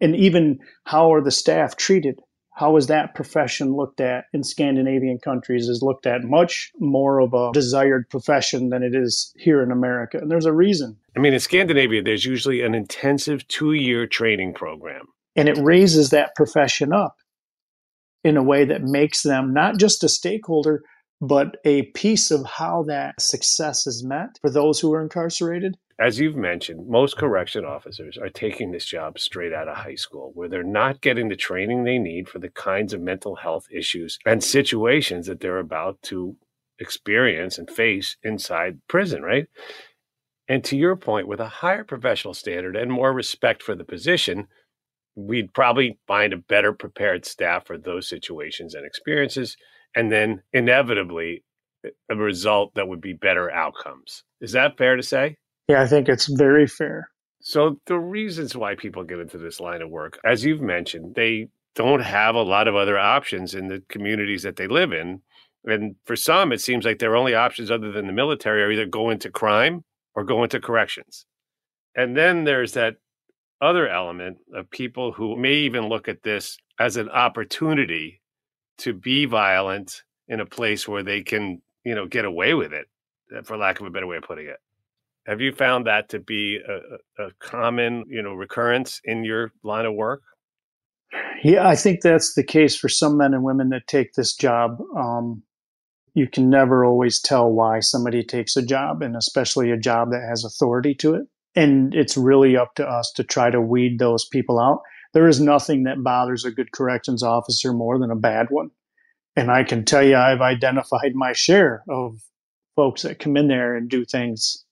and 0.00 0.14
even 0.14 0.60
how 0.84 1.12
are 1.12 1.22
the 1.22 1.30
staff 1.30 1.76
treated 1.76 2.20
how 2.56 2.74
is 2.78 2.86
that 2.86 3.14
profession 3.14 3.76
looked 3.76 4.00
at 4.00 4.24
in 4.32 4.42
Scandinavian 4.42 5.18
countries 5.18 5.68
is 5.68 5.82
looked 5.82 6.06
at 6.06 6.24
much 6.24 6.72
more 6.78 7.20
of 7.20 7.34
a 7.34 7.52
desired 7.52 8.08
profession 8.08 8.70
than 8.70 8.82
it 8.82 8.94
is 8.94 9.32
here 9.36 9.62
in 9.62 9.70
America. 9.70 10.16
And 10.16 10.30
there's 10.30 10.46
a 10.46 10.54
reason. 10.54 10.96
I 11.14 11.20
mean 11.20 11.34
in 11.34 11.40
Scandinavia 11.40 12.02
there's 12.02 12.24
usually 12.24 12.62
an 12.62 12.74
intensive 12.74 13.46
2-year 13.48 14.06
training 14.06 14.54
program. 14.54 15.06
And 15.36 15.50
it 15.50 15.58
raises 15.58 16.08
that 16.10 16.34
profession 16.34 16.94
up 16.94 17.16
in 18.24 18.38
a 18.38 18.42
way 18.42 18.64
that 18.64 18.82
makes 18.82 19.22
them 19.22 19.52
not 19.52 19.78
just 19.78 20.02
a 20.02 20.08
stakeholder, 20.08 20.82
but 21.20 21.56
a 21.64 21.82
piece 21.92 22.30
of 22.30 22.44
how 22.44 22.82
that 22.84 23.20
success 23.20 23.86
is 23.86 24.04
met 24.04 24.38
for 24.40 24.50
those 24.50 24.80
who 24.80 24.92
are 24.92 25.02
incarcerated. 25.02 25.76
As 25.98 26.20
you've 26.20 26.36
mentioned, 26.36 26.88
most 26.88 27.16
correction 27.16 27.64
officers 27.64 28.18
are 28.18 28.28
taking 28.28 28.70
this 28.70 28.84
job 28.84 29.18
straight 29.18 29.54
out 29.54 29.68
of 29.68 29.78
high 29.78 29.94
school, 29.94 30.30
where 30.34 30.48
they're 30.48 30.62
not 30.62 31.00
getting 31.00 31.28
the 31.28 31.36
training 31.36 31.84
they 31.84 31.98
need 31.98 32.28
for 32.28 32.38
the 32.38 32.50
kinds 32.50 32.92
of 32.92 33.00
mental 33.00 33.36
health 33.36 33.66
issues 33.72 34.18
and 34.26 34.44
situations 34.44 35.26
that 35.26 35.40
they're 35.40 35.58
about 35.58 36.02
to 36.02 36.36
experience 36.78 37.56
and 37.56 37.70
face 37.70 38.18
inside 38.22 38.80
prison, 38.88 39.22
right? 39.22 39.46
And 40.48 40.62
to 40.64 40.76
your 40.76 40.96
point, 40.96 41.28
with 41.28 41.40
a 41.40 41.48
higher 41.48 41.82
professional 41.82 42.34
standard 42.34 42.76
and 42.76 42.92
more 42.92 43.12
respect 43.12 43.62
for 43.62 43.74
the 43.74 43.84
position, 43.84 44.48
we'd 45.14 45.54
probably 45.54 45.98
find 46.06 46.34
a 46.34 46.38
better 46.38 46.74
prepared 46.74 47.24
staff 47.24 47.66
for 47.66 47.78
those 47.78 48.06
situations 48.06 48.74
and 48.74 48.86
experiences. 48.86 49.56
And 49.96 50.12
then 50.12 50.42
inevitably, 50.52 51.42
a 52.10 52.16
result 52.16 52.74
that 52.74 52.86
would 52.86 53.00
be 53.00 53.12
better 53.12 53.50
outcomes. 53.50 54.22
Is 54.40 54.52
that 54.52 54.76
fair 54.76 54.96
to 54.96 55.02
say? 55.02 55.36
Yeah, 55.68 55.82
I 55.82 55.86
think 55.86 56.08
it's 56.08 56.26
very 56.26 56.66
fair. 56.66 57.10
So, 57.40 57.80
the 57.86 57.98
reasons 57.98 58.56
why 58.56 58.74
people 58.74 59.04
get 59.04 59.20
into 59.20 59.38
this 59.38 59.60
line 59.60 59.82
of 59.82 59.90
work, 59.90 60.18
as 60.24 60.44
you've 60.44 60.60
mentioned, 60.60 61.14
they 61.14 61.48
don't 61.74 62.00
have 62.00 62.34
a 62.34 62.42
lot 62.42 62.68
of 62.68 62.74
other 62.74 62.98
options 62.98 63.54
in 63.54 63.68
the 63.68 63.82
communities 63.88 64.42
that 64.42 64.56
they 64.56 64.66
live 64.66 64.92
in. 64.92 65.22
And 65.64 65.96
for 66.04 66.16
some, 66.16 66.52
it 66.52 66.60
seems 66.60 66.84
like 66.84 66.98
their 66.98 67.16
only 67.16 67.34
options 67.34 67.70
other 67.70 67.92
than 67.92 68.06
the 68.06 68.12
military 68.12 68.62
are 68.62 68.70
either 68.70 68.86
go 68.86 69.10
into 69.10 69.30
crime 69.30 69.84
or 70.14 70.24
go 70.24 70.42
into 70.42 70.60
corrections. 70.60 71.26
And 71.94 72.16
then 72.16 72.44
there's 72.44 72.72
that 72.72 72.96
other 73.60 73.88
element 73.88 74.38
of 74.54 74.70
people 74.70 75.12
who 75.12 75.36
may 75.36 75.54
even 75.54 75.88
look 75.88 76.08
at 76.08 76.22
this 76.22 76.56
as 76.78 76.96
an 76.96 77.08
opportunity 77.08 78.20
to 78.78 78.92
be 78.92 79.24
violent 79.24 80.02
in 80.28 80.40
a 80.40 80.46
place 80.46 80.86
where 80.88 81.02
they 81.02 81.22
can, 81.22 81.62
you 81.84 81.94
know, 81.94 82.06
get 82.06 82.24
away 82.24 82.54
with 82.54 82.72
it, 82.72 82.86
uh, 83.36 83.42
for 83.42 83.56
lack 83.56 83.80
of 83.80 83.86
a 83.86 83.90
better 83.90 84.06
way 84.06 84.16
of 84.16 84.24
putting 84.24 84.46
it. 84.46 84.58
Have 85.26 85.40
you 85.40 85.52
found 85.52 85.86
that 85.86 86.08
to 86.10 86.20
be 86.20 86.58
a, 86.58 87.24
a 87.24 87.30
common, 87.40 88.04
you 88.08 88.22
know, 88.22 88.34
recurrence 88.34 89.00
in 89.04 89.24
your 89.24 89.52
line 89.62 89.86
of 89.86 89.94
work? 89.94 90.22
Yeah, 91.42 91.66
I 91.66 91.76
think 91.76 92.00
that's 92.00 92.34
the 92.34 92.44
case 92.44 92.76
for 92.76 92.88
some 92.88 93.16
men 93.16 93.34
and 93.34 93.42
women 93.42 93.70
that 93.70 93.86
take 93.86 94.12
this 94.14 94.34
job. 94.34 94.78
Um, 94.96 95.42
you 96.14 96.28
can 96.28 96.48
never 96.48 96.84
always 96.84 97.20
tell 97.20 97.50
why 97.50 97.80
somebody 97.80 98.22
takes 98.24 98.56
a 98.56 98.64
job, 98.64 99.02
and 99.02 99.16
especially 99.16 99.70
a 99.70 99.76
job 99.76 100.10
that 100.10 100.26
has 100.28 100.44
authority 100.44 100.94
to 100.96 101.14
it 101.14 101.26
and 101.56 101.94
it's 101.94 102.16
really 102.16 102.56
up 102.56 102.74
to 102.74 102.86
us 102.86 103.10
to 103.12 103.24
try 103.24 103.50
to 103.50 103.60
weed 103.60 103.98
those 103.98 104.26
people 104.26 104.60
out. 104.60 104.82
There 105.16 105.28
is 105.28 105.40
nothing 105.40 105.84
that 105.84 106.04
bothers 106.04 106.44
a 106.44 106.50
good 106.50 106.72
corrections 106.72 107.22
officer 107.22 107.72
more 107.72 107.98
than 107.98 108.10
a 108.10 108.14
bad 108.14 108.48
one. 108.50 108.68
And 109.34 109.50
I 109.50 109.64
can 109.64 109.86
tell 109.86 110.02
you, 110.02 110.14
I've 110.14 110.42
identified 110.42 111.14
my 111.14 111.32
share 111.32 111.82
of 111.88 112.18
folks 112.74 113.00
that 113.00 113.18
come 113.18 113.34
in 113.38 113.48
there 113.48 113.74
and 113.74 113.88
do 113.88 114.04
things 114.04 114.66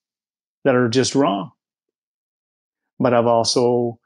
that 0.64 0.74
are 0.74 0.90
just 0.90 1.14
wrong. 1.14 1.52
But 3.00 3.14
I've 3.14 3.24
also 3.24 3.98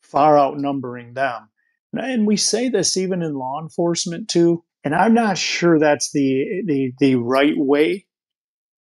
far 0.00 0.36
outnumbering 0.36 1.14
them. 1.14 1.48
And 1.92 2.26
we 2.26 2.36
say 2.36 2.68
this 2.68 2.96
even 2.96 3.22
in 3.22 3.34
law 3.34 3.60
enforcement 3.62 4.28
too. 4.28 4.64
And 4.82 4.92
I'm 4.92 5.14
not 5.14 5.38
sure 5.38 5.78
that's 5.78 6.10
the, 6.10 6.62
the, 6.66 6.94
the 6.98 7.14
right 7.14 7.56
way 7.56 8.06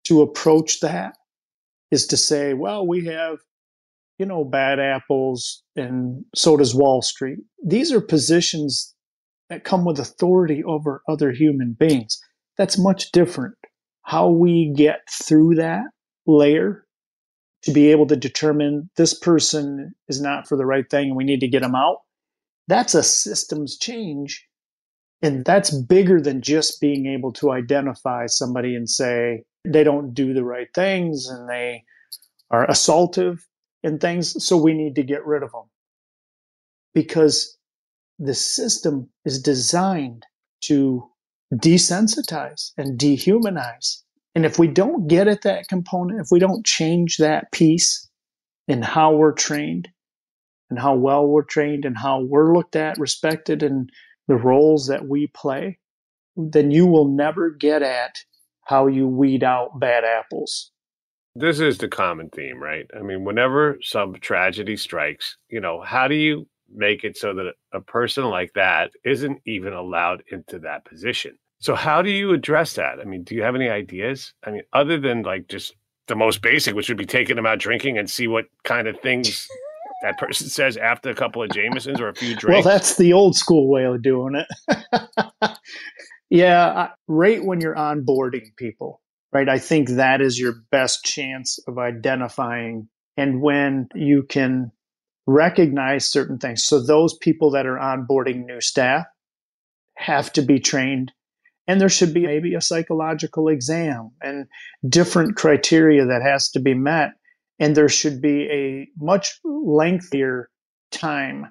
to 0.08 0.20
approach 0.20 0.80
that 0.80 1.16
is 1.90 2.08
to 2.08 2.18
say, 2.18 2.52
well, 2.52 2.86
we 2.86 3.06
have, 3.06 3.38
you 4.18 4.26
know, 4.26 4.44
bad 4.44 4.78
apples 4.78 5.62
and 5.76 6.24
so 6.34 6.56
does 6.56 6.74
Wall 6.74 7.02
Street. 7.02 7.38
These 7.64 7.92
are 7.92 8.00
positions 8.00 8.94
that 9.50 9.64
come 9.64 9.84
with 9.84 9.98
authority 9.98 10.62
over 10.64 11.02
other 11.08 11.32
human 11.32 11.76
beings. 11.78 12.18
That's 12.56 12.78
much 12.78 13.10
different. 13.12 13.56
How 14.02 14.30
we 14.30 14.72
get 14.76 15.00
through 15.10 15.56
that 15.56 15.84
layer 16.26 16.86
to 17.62 17.72
be 17.72 17.90
able 17.90 18.06
to 18.06 18.16
determine 18.16 18.90
this 18.96 19.18
person 19.18 19.92
is 20.08 20.20
not 20.20 20.46
for 20.46 20.56
the 20.56 20.66
right 20.66 20.88
thing 20.90 21.08
and 21.08 21.16
we 21.16 21.24
need 21.24 21.40
to 21.40 21.48
get 21.48 21.62
them 21.62 21.74
out. 21.74 21.98
That's 22.68 22.94
a 22.94 23.02
systems 23.02 23.78
change. 23.78 24.46
And 25.22 25.44
that's 25.44 25.74
bigger 25.74 26.20
than 26.20 26.42
just 26.42 26.80
being 26.80 27.06
able 27.06 27.32
to 27.34 27.50
identify 27.50 28.26
somebody 28.26 28.74
and 28.74 28.88
say, 28.88 29.44
they 29.64 29.82
don't 29.82 30.12
do 30.12 30.34
the 30.34 30.44
right 30.44 30.68
things 30.74 31.26
and 31.26 31.48
they 31.48 31.82
are 32.50 32.66
assaultive 32.66 33.38
and 33.84 34.00
things. 34.00 34.44
So 34.44 34.56
we 34.56 34.74
need 34.74 34.96
to 34.96 35.02
get 35.02 35.24
rid 35.24 35.42
of 35.42 35.52
them 35.52 35.70
because 36.94 37.56
the 38.18 38.34
system 38.34 39.10
is 39.24 39.40
designed 39.40 40.26
to 40.62 41.08
desensitize 41.52 42.72
and 42.76 42.98
dehumanize. 42.98 44.02
And 44.34 44.44
if 44.44 44.58
we 44.58 44.66
don't 44.66 45.06
get 45.06 45.28
at 45.28 45.42
that 45.42 45.68
component, 45.68 46.20
if 46.20 46.28
we 46.30 46.38
don't 46.40 46.66
change 46.66 47.18
that 47.18 47.52
piece 47.52 48.08
in 48.66 48.82
how 48.82 49.14
we're 49.14 49.32
trained 49.32 49.88
and 50.70 50.78
how 50.78 50.94
well 50.94 51.26
we're 51.26 51.44
trained 51.44 51.84
and 51.84 51.96
how 51.96 52.22
we're 52.22 52.54
looked 52.54 52.74
at, 52.74 52.98
respected, 52.98 53.62
and 53.62 53.90
the 54.26 54.36
roles 54.36 54.88
that 54.88 55.06
we 55.06 55.28
play, 55.28 55.78
then 56.36 56.70
you 56.70 56.86
will 56.86 57.08
never 57.08 57.50
get 57.50 57.82
at 57.82 58.16
how 58.64 58.86
you 58.86 59.06
weed 59.06 59.44
out 59.44 59.78
bad 59.78 60.04
apples. 60.04 60.72
This 61.36 61.58
is 61.60 61.78
the 61.78 61.88
common 61.88 62.30
theme, 62.30 62.62
right? 62.62 62.86
I 62.96 63.02
mean, 63.02 63.24
whenever 63.24 63.78
some 63.82 64.14
tragedy 64.14 64.76
strikes, 64.76 65.36
you 65.48 65.60
know, 65.60 65.80
how 65.80 66.06
do 66.06 66.14
you 66.14 66.46
make 66.72 67.04
it 67.04 67.16
so 67.16 67.34
that 67.34 67.54
a 67.72 67.80
person 67.80 68.24
like 68.24 68.52
that 68.54 68.92
isn't 69.04 69.40
even 69.44 69.72
allowed 69.72 70.22
into 70.30 70.58
that 70.60 70.84
position? 70.84 71.36
So, 71.58 71.74
how 71.74 72.02
do 72.02 72.10
you 72.10 72.32
address 72.32 72.74
that? 72.74 73.00
I 73.00 73.04
mean, 73.04 73.24
do 73.24 73.34
you 73.34 73.42
have 73.42 73.54
any 73.54 73.68
ideas? 73.68 74.32
I 74.44 74.50
mean, 74.50 74.62
other 74.72 74.98
than 74.98 75.22
like 75.22 75.48
just 75.48 75.74
the 76.06 76.14
most 76.14 76.42
basic, 76.42 76.74
which 76.74 76.88
would 76.88 76.98
be 76.98 77.06
taking 77.06 77.36
them 77.36 77.46
out 77.46 77.58
drinking 77.58 77.98
and 77.98 78.08
see 78.08 78.28
what 78.28 78.44
kind 78.62 78.86
of 78.86 79.00
things 79.00 79.48
that 80.02 80.18
person 80.18 80.48
says 80.50 80.76
after 80.76 81.10
a 81.10 81.14
couple 81.14 81.42
of 81.42 81.50
Jamesons 81.50 82.00
or 82.00 82.08
a 82.08 82.14
few 82.14 82.36
drinks. 82.36 82.64
Well, 82.64 82.74
that's 82.74 82.96
the 82.96 83.12
old 83.12 83.34
school 83.34 83.68
way 83.68 83.84
of 83.84 84.02
doing 84.02 84.34
it. 84.36 85.08
Yeah, 86.34 86.88
right 87.06 87.44
when 87.44 87.60
you're 87.60 87.76
onboarding 87.76 88.56
people, 88.56 89.00
right? 89.34 89.48
I 89.48 89.58
think 89.58 89.90
that 89.90 90.20
is 90.20 90.38
your 90.38 90.54
best 90.70 91.04
chance 91.04 91.58
of 91.66 91.78
identifying 91.78 92.88
and 93.16 93.42
when 93.42 93.88
you 93.94 94.22
can 94.22 94.70
recognize 95.26 96.06
certain 96.06 96.38
things. 96.38 96.64
So 96.64 96.80
those 96.80 97.16
people 97.18 97.50
that 97.52 97.66
are 97.66 97.78
onboarding 97.78 98.46
new 98.46 98.60
staff 98.60 99.06
have 99.96 100.32
to 100.34 100.42
be 100.42 100.60
trained 100.60 101.12
and 101.66 101.80
there 101.80 101.88
should 101.88 102.12
be 102.12 102.26
maybe 102.26 102.54
a 102.54 102.60
psychological 102.60 103.48
exam 103.48 104.10
and 104.22 104.46
different 104.88 105.36
criteria 105.36 106.06
that 106.06 106.22
has 106.22 106.50
to 106.50 106.60
be 106.60 106.74
met 106.74 107.10
and 107.58 107.74
there 107.76 107.88
should 107.88 108.20
be 108.20 108.48
a 108.50 108.88
much 109.02 109.38
lengthier 109.44 110.50
time 110.90 111.46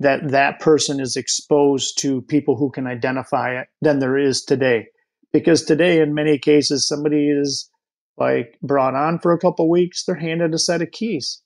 that 0.00 0.30
that 0.30 0.60
person 0.60 0.98
is 0.98 1.16
exposed 1.16 1.98
to 2.00 2.22
people 2.22 2.56
who 2.56 2.70
can 2.70 2.86
identify 2.86 3.60
it 3.60 3.68
than 3.80 4.00
there 4.00 4.18
is 4.18 4.42
today. 4.42 4.86
Because 5.32 5.64
today, 5.64 6.00
in 6.00 6.14
many 6.14 6.38
cases, 6.38 6.86
somebody 6.86 7.30
is 7.30 7.70
like 8.18 8.58
brought 8.62 8.94
on 8.94 9.18
for 9.18 9.32
a 9.32 9.38
couple 9.38 9.68
weeks, 9.68 10.04
they're 10.04 10.14
handed 10.14 10.52
a 10.54 10.58
set 10.58 10.82
of 10.82 10.90
keys 10.90 11.40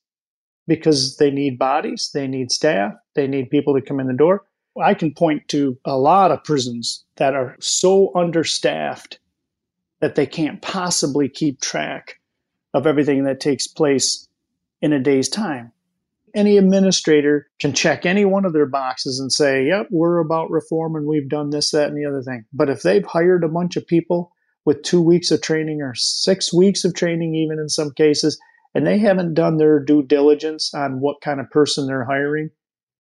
because 0.66 1.16
they 1.16 1.30
need 1.30 1.58
bodies, 1.58 2.10
they 2.12 2.26
need 2.26 2.50
staff, 2.50 2.92
they 3.14 3.26
need 3.26 3.50
people 3.50 3.74
to 3.74 3.80
come 3.80 4.00
in 4.00 4.08
the 4.08 4.12
door. 4.12 4.44
I 4.82 4.94
can 4.94 5.14
point 5.14 5.48
to 5.48 5.78
a 5.84 5.96
lot 5.96 6.32
of 6.32 6.44
prisons 6.44 7.04
that 7.16 7.34
are 7.34 7.56
so 7.60 8.12
understaffed 8.14 9.18
that 10.00 10.16
they 10.16 10.26
can't 10.26 10.60
possibly 10.60 11.28
keep 11.28 11.60
track 11.60 12.20
of 12.74 12.86
everything 12.86 13.24
that 13.24 13.40
takes 13.40 13.66
place 13.66 14.28
in 14.82 14.92
a 14.92 15.00
day's 15.00 15.28
time. 15.28 15.72
Any 16.36 16.58
administrator 16.58 17.46
can 17.58 17.72
check 17.72 18.04
any 18.04 18.26
one 18.26 18.44
of 18.44 18.52
their 18.52 18.66
boxes 18.66 19.18
and 19.18 19.32
say, 19.32 19.64
yep, 19.64 19.88
we're 19.90 20.18
about 20.18 20.50
reform 20.50 20.94
and 20.94 21.06
we've 21.06 21.30
done 21.30 21.48
this, 21.48 21.70
that, 21.70 21.88
and 21.88 21.96
the 21.96 22.06
other 22.06 22.22
thing. 22.22 22.44
But 22.52 22.68
if 22.68 22.82
they've 22.82 23.04
hired 23.04 23.42
a 23.42 23.48
bunch 23.48 23.76
of 23.76 23.86
people 23.86 24.32
with 24.66 24.82
two 24.82 25.00
weeks 25.00 25.30
of 25.30 25.40
training 25.40 25.80
or 25.80 25.94
six 25.94 26.52
weeks 26.52 26.84
of 26.84 26.94
training, 26.94 27.34
even 27.34 27.58
in 27.58 27.70
some 27.70 27.90
cases, 27.92 28.38
and 28.74 28.86
they 28.86 28.98
haven't 28.98 29.32
done 29.32 29.56
their 29.56 29.82
due 29.82 30.02
diligence 30.02 30.74
on 30.74 31.00
what 31.00 31.22
kind 31.22 31.40
of 31.40 31.48
person 31.50 31.86
they're 31.86 32.04
hiring, 32.04 32.50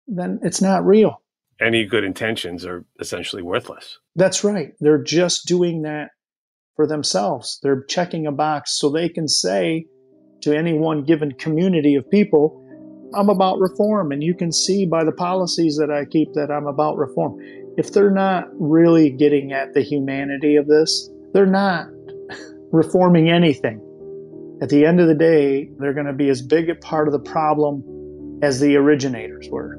then 0.07 0.39
it's 0.43 0.61
not 0.61 0.85
real. 0.85 1.23
Any 1.59 1.87
good 1.87 2.05
intentions 2.05 2.67
are 2.67 2.85
essentially 3.01 3.41
worthless. 3.41 3.99
That's 4.15 4.45
right. 4.45 4.75
They're 4.81 5.03
just 5.03 5.47
doing 5.47 5.83
that 5.83 6.11
for 6.75 6.87
themselves. 6.87 7.59
They're 7.63 7.85
checking 7.85 8.27
a 8.27 8.33
box 8.33 8.79
so 8.79 8.91
they 8.91 9.09
can 9.09 9.27
say 9.27 9.87
to 10.43 10.55
any 10.55 10.75
one 10.75 11.05
given 11.05 11.33
community 11.33 11.95
of 11.95 12.11
people, 12.11 12.63
I'm 13.15 13.29
about 13.29 13.59
reform. 13.59 14.13
And 14.13 14.23
you 14.23 14.35
can 14.35 14.53
see 14.53 14.87
by 14.87 15.05
the 15.05 15.13
policies 15.13 15.77
that 15.77 15.91
I 15.91 16.05
keep 16.05 16.33
that 16.35 16.51
I'm 16.51 16.67
about 16.67 16.97
reform. 16.97 17.39
If 17.77 17.93
they're 17.93 18.11
not 18.11 18.49
really 18.53 19.11
getting 19.11 19.53
at 19.53 19.75
the 19.75 19.83
humanity 19.83 20.57
of 20.57 20.67
this, 20.67 21.11
they're 21.33 21.47
not 21.47 21.89
reforming 22.73 23.31
anything. 23.31 23.83
At 24.63 24.71
the 24.71 24.87
end 24.87 25.01
of 25.01 25.09
the 25.09 25.15
day, 25.15 25.71
they're 25.79 25.93
going 25.93 26.07
to 26.07 26.15
be 26.15 26.31
as 26.31 26.41
big 26.41 26.71
a 26.71 26.75
part 26.77 27.09
of 27.09 27.13
the 27.13 27.21
problem 27.21 27.85
as 28.43 28.61
the 28.61 28.77
originators 28.77 29.49
were. 29.51 29.79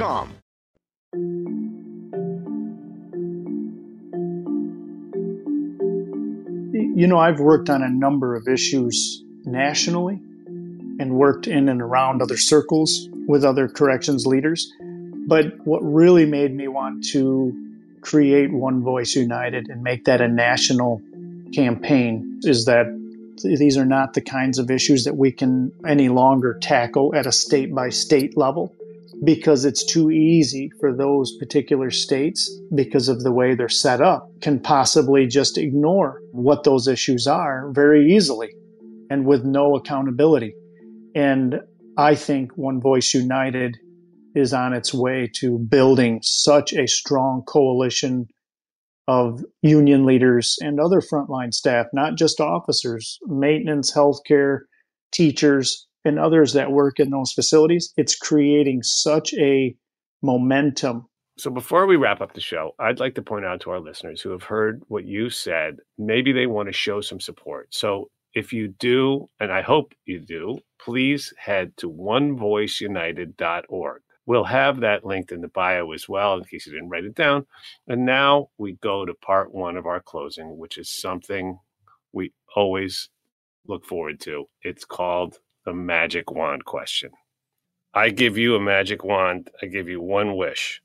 You 6.95 7.07
know, 7.07 7.19
I've 7.19 7.39
worked 7.39 7.69
on 7.69 7.83
a 7.83 7.89
number 7.89 8.35
of 8.35 8.47
issues 8.47 9.23
nationally 9.43 10.15
and 10.15 11.11
worked 11.11 11.45
in 11.45 11.69
and 11.69 11.83
around 11.83 12.23
other 12.23 12.35
circles 12.35 13.09
with 13.27 13.45
other 13.45 13.67
corrections 13.67 14.25
leaders. 14.25 14.71
But 15.27 15.53
what 15.65 15.81
really 15.83 16.25
made 16.25 16.55
me 16.55 16.67
want 16.67 17.05
to 17.11 17.53
create 18.01 18.51
One 18.51 18.81
Voice 18.81 19.15
United 19.15 19.67
and 19.69 19.83
make 19.83 20.05
that 20.05 20.19
a 20.19 20.27
national 20.27 20.99
campaign 21.53 22.39
is 22.41 22.65
that 22.65 22.87
these 23.43 23.77
are 23.77 23.85
not 23.85 24.15
the 24.15 24.21
kinds 24.21 24.57
of 24.57 24.71
issues 24.71 25.03
that 25.03 25.15
we 25.15 25.31
can 25.31 25.71
any 25.87 26.09
longer 26.09 26.57
tackle 26.59 27.13
at 27.13 27.27
a 27.27 27.31
state 27.31 27.73
by 27.75 27.89
state 27.89 28.35
level 28.35 28.75
because 29.23 29.65
it's 29.65 29.85
too 29.85 30.09
easy 30.09 30.71
for 30.79 30.95
those 30.95 31.37
particular 31.37 31.91
states, 31.91 32.51
because 32.73 33.07
of 33.07 33.23
the 33.23 33.31
way 33.31 33.53
they're 33.53 33.69
set 33.69 34.01
up, 34.01 34.27
can 34.41 34.59
possibly 34.59 35.27
just 35.27 35.57
ignore 35.57 36.21
what 36.31 36.63
those 36.63 36.87
issues 36.87 37.27
are 37.27 37.71
very 37.71 38.11
easily 38.11 38.49
and 39.09 39.25
with 39.25 39.43
no 39.43 39.75
accountability. 39.75 40.53
And 41.13 41.59
I 41.97 42.15
think 42.15 42.51
One 42.57 42.81
Voice 42.81 43.13
United 43.13 43.77
is 44.33 44.53
on 44.53 44.73
its 44.73 44.93
way 44.93 45.29
to 45.35 45.59
building 45.59 46.21
such 46.23 46.73
a 46.73 46.87
strong 46.87 47.43
coalition 47.45 48.27
of 49.07 49.43
union 49.61 50.05
leaders 50.05 50.57
and 50.61 50.79
other 50.79 51.01
frontline 51.01 51.53
staff, 51.53 51.87
not 51.93 52.15
just 52.15 52.39
officers, 52.39 53.19
maintenance, 53.25 53.93
healthcare, 53.93 54.59
teachers, 55.11 55.87
and 56.03 56.19
others 56.19 56.53
that 56.53 56.71
work 56.71 56.99
in 56.99 57.09
those 57.09 57.31
facilities, 57.31 57.93
it's 57.97 58.15
creating 58.15 58.83
such 58.83 59.33
a 59.35 59.75
momentum. 60.21 61.07
So 61.37 61.49
before 61.49 61.87
we 61.87 61.95
wrap 61.95 62.21
up 62.21 62.33
the 62.33 62.41
show, 62.41 62.75
I'd 62.79 62.99
like 62.99 63.15
to 63.15 63.21
point 63.21 63.45
out 63.45 63.61
to 63.61 63.71
our 63.71 63.79
listeners 63.79 64.21
who 64.21 64.31
have 64.31 64.43
heard 64.43 64.83
what 64.87 65.05
you 65.05 65.29
said, 65.29 65.77
maybe 65.97 66.31
they 66.31 66.45
want 66.45 66.67
to 66.67 66.73
show 66.73 67.01
some 67.01 67.19
support. 67.19 67.73
So 67.73 68.09
if 68.33 68.53
you 68.53 68.67
do, 68.67 69.29
and 69.39 69.51
I 69.51 69.61
hope 69.61 69.93
you 70.05 70.19
do, 70.19 70.59
please 70.79 71.33
head 71.37 71.75
to 71.77 71.89
onevoiceunited.org. 71.89 74.01
We'll 74.25 74.43
have 74.43 74.81
that 74.81 75.03
linked 75.03 75.31
in 75.31 75.41
the 75.41 75.47
bio 75.47 75.91
as 75.93 76.07
well 76.07 76.35
in 76.35 76.43
case 76.45 76.67
you 76.67 76.73
didn't 76.73 76.89
write 76.89 77.05
it 77.05 77.15
down. 77.15 77.47
And 77.87 78.05
now 78.05 78.49
we 78.57 78.73
go 78.73 79.05
to 79.05 79.13
part 79.15 79.53
one 79.53 79.77
of 79.77 79.85
our 79.85 79.99
closing, 79.99 80.57
which 80.57 80.77
is 80.77 80.89
something 80.89 81.59
we 82.13 82.33
always 82.55 83.09
look 83.67 83.85
forward 83.85 84.19
to. 84.21 84.45
It's 84.61 84.85
called 84.85 85.39
the 85.65 85.73
magic 85.73 86.31
wand 86.31 86.65
question. 86.65 87.11
I 87.93 88.09
give 88.09 88.37
you 88.37 88.55
a 88.55 88.59
magic 88.59 89.03
wand. 89.03 89.49
I 89.61 89.65
give 89.65 89.89
you 89.89 90.01
one 90.01 90.35
wish. 90.35 90.81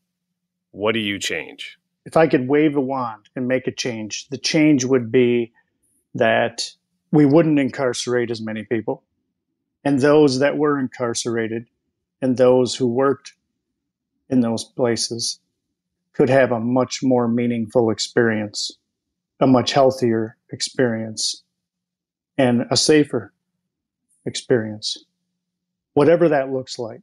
What 0.72 0.92
do 0.92 0.98
you 0.98 1.18
change? 1.18 1.78
If 2.04 2.16
I 2.16 2.26
could 2.26 2.48
wave 2.48 2.76
a 2.76 2.80
wand 2.80 3.28
and 3.34 3.48
make 3.48 3.66
a 3.66 3.72
change, 3.72 4.28
the 4.28 4.38
change 4.38 4.84
would 4.84 5.10
be 5.10 5.52
that 6.14 6.70
we 7.12 7.24
wouldn't 7.24 7.58
incarcerate 7.58 8.30
as 8.30 8.40
many 8.40 8.64
people 8.64 9.02
and 9.86 10.00
those 10.00 10.40
that 10.40 10.58
were 10.58 10.80
incarcerated 10.80 11.66
and 12.20 12.36
those 12.36 12.74
who 12.74 12.88
worked 12.88 13.34
in 14.28 14.40
those 14.40 14.64
places 14.64 15.38
could 16.12 16.28
have 16.28 16.50
a 16.50 16.58
much 16.58 17.04
more 17.04 17.28
meaningful 17.28 17.90
experience, 17.90 18.72
a 19.38 19.46
much 19.46 19.70
healthier 19.70 20.36
experience, 20.50 21.44
and 22.36 22.66
a 22.70 22.76
safer 22.76 23.32
experience, 24.26 25.04
whatever 25.94 26.28
that 26.28 26.52
looks 26.52 26.78
like. 26.78 27.02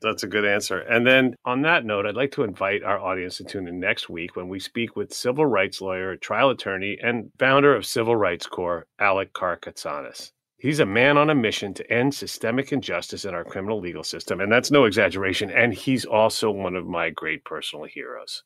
that's 0.00 0.22
a 0.22 0.28
good 0.28 0.44
answer. 0.44 0.78
And 0.78 1.06
then 1.06 1.36
on 1.44 1.62
that 1.62 1.84
note, 1.84 2.06
I'd 2.06 2.14
like 2.14 2.32
to 2.32 2.44
invite 2.44 2.82
our 2.82 2.98
audience 2.98 3.36
to 3.38 3.44
tune 3.44 3.68
in 3.68 3.80
next 3.80 4.08
week 4.08 4.36
when 4.36 4.48
we 4.48 4.60
speak 4.60 4.96
with 4.96 5.12
civil 5.12 5.46
rights 5.46 5.80
lawyer, 5.80 6.16
trial 6.16 6.50
attorney, 6.50 6.98
and 7.02 7.30
founder 7.38 7.74
of 7.74 7.86
Civil 7.86 8.16
Rights 8.16 8.46
Corps, 8.46 8.86
Alec 8.98 9.32
Karakatsanis. 9.32 10.30
He's 10.58 10.80
a 10.80 10.86
man 10.86 11.18
on 11.18 11.28
a 11.28 11.34
mission 11.34 11.74
to 11.74 11.92
end 11.92 12.14
systemic 12.14 12.72
injustice 12.72 13.26
in 13.26 13.34
our 13.34 13.44
criminal 13.44 13.80
legal 13.80 14.04
system. 14.04 14.40
And 14.40 14.50
that's 14.50 14.70
no 14.70 14.84
exaggeration. 14.84 15.50
And 15.50 15.74
he's 15.74 16.06
also 16.06 16.50
one 16.50 16.74
of 16.74 16.86
my 16.86 17.10
great 17.10 17.44
personal 17.44 17.84
heroes. 17.84 18.42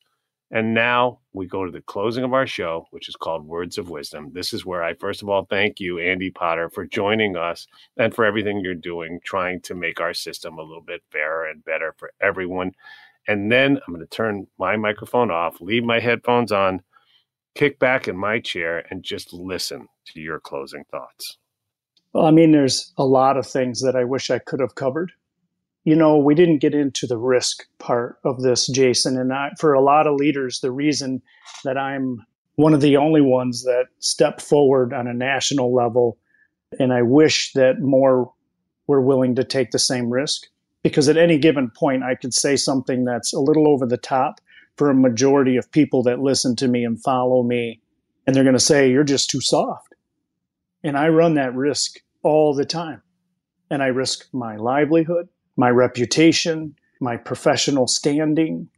And 0.51 0.73
now 0.73 1.19
we 1.33 1.45
go 1.45 1.63
to 1.63 1.71
the 1.71 1.81
closing 1.81 2.23
of 2.23 2.33
our 2.33 2.47
show, 2.47 2.87
which 2.89 3.07
is 3.07 3.15
called 3.15 3.45
Words 3.45 3.77
of 3.77 3.89
Wisdom. 3.89 4.31
This 4.33 4.51
is 4.51 4.65
where 4.65 4.83
I, 4.83 4.95
first 4.95 5.21
of 5.21 5.29
all, 5.29 5.45
thank 5.45 5.79
you, 5.79 5.99
Andy 5.99 6.31
Potter, 6.31 6.69
for 6.69 6.85
joining 6.85 7.37
us 7.37 7.67
and 7.97 8.13
for 8.15 8.25
everything 8.25 8.59
you're 8.59 8.73
doing, 8.73 9.19
trying 9.23 9.61
to 9.61 9.75
make 9.75 10.01
our 10.01 10.13
system 10.13 10.57
a 10.57 10.63
little 10.63 10.81
bit 10.81 11.03
fairer 11.11 11.45
and 11.47 11.63
better 11.63 11.93
for 11.97 12.11
everyone. 12.19 12.71
And 13.27 13.51
then 13.51 13.79
I'm 13.85 13.93
going 13.93 14.05
to 14.05 14.09
turn 14.09 14.47
my 14.57 14.75
microphone 14.75 15.29
off, 15.29 15.61
leave 15.61 15.83
my 15.83 15.99
headphones 15.99 16.51
on, 16.51 16.81
kick 17.53 17.77
back 17.77 18.07
in 18.07 18.17
my 18.17 18.39
chair, 18.39 18.85
and 18.89 19.03
just 19.03 19.31
listen 19.31 19.87
to 20.07 20.19
your 20.19 20.39
closing 20.39 20.83
thoughts. 20.89 21.37
Well, 22.13 22.25
I 22.25 22.31
mean, 22.31 22.51
there's 22.51 22.91
a 22.97 23.05
lot 23.05 23.37
of 23.37 23.45
things 23.45 23.81
that 23.81 23.95
I 23.95 24.03
wish 24.03 24.31
I 24.31 24.39
could 24.39 24.61
have 24.61 24.73
covered. 24.73 25.11
You 25.83 25.95
know, 25.95 26.17
we 26.17 26.35
didn't 26.35 26.59
get 26.59 26.73
into 26.73 27.07
the 27.07 27.17
risk 27.17 27.65
part 27.79 28.19
of 28.23 28.41
this, 28.41 28.67
Jason. 28.67 29.17
And 29.17 29.33
I, 29.33 29.49
for 29.59 29.73
a 29.73 29.81
lot 29.81 30.07
of 30.07 30.15
leaders, 30.15 30.59
the 30.59 30.71
reason 30.71 31.21
that 31.63 31.77
I'm 31.77 32.25
one 32.55 32.73
of 32.73 32.81
the 32.81 32.97
only 32.97 33.21
ones 33.21 33.63
that 33.63 33.85
step 33.99 34.41
forward 34.41 34.93
on 34.93 35.07
a 35.07 35.13
national 35.13 35.73
level, 35.73 36.17
and 36.79 36.91
I 36.91 37.01
wish 37.01 37.53
that 37.53 37.79
more 37.79 38.33
were 38.87 39.01
willing 39.01 39.35
to 39.35 39.43
take 39.43 39.71
the 39.71 39.79
same 39.79 40.09
risk. 40.09 40.43
Because 40.83 41.09
at 41.09 41.17
any 41.17 41.37
given 41.37 41.69
point, 41.69 42.03
I 42.03 42.15
could 42.15 42.33
say 42.33 42.55
something 42.55 43.03
that's 43.03 43.33
a 43.33 43.39
little 43.39 43.67
over 43.67 43.85
the 43.85 43.97
top 43.97 44.39
for 44.77 44.89
a 44.89 44.95
majority 44.95 45.57
of 45.57 45.71
people 45.71 46.03
that 46.03 46.19
listen 46.19 46.55
to 46.57 46.67
me 46.67 46.85
and 46.85 47.01
follow 47.01 47.43
me. 47.43 47.81
And 48.25 48.35
they're 48.35 48.43
going 48.43 48.53
to 48.53 48.59
say, 48.59 48.89
You're 48.89 49.03
just 49.03 49.29
too 49.29 49.41
soft 49.41 49.89
and 50.83 50.97
I 50.97 51.09
run 51.09 51.35
that 51.35 51.55
risk 51.55 51.99
all 52.23 52.53
the 52.53 52.65
time. 52.65 53.01
And 53.69 53.83
I 53.83 53.87
risk 53.87 54.27
my 54.33 54.55
livelihood, 54.55 55.29
my 55.59 55.69
reputation, 55.69 56.75
my 57.01 57.17
professional 57.17 57.87
standing. 57.87 58.69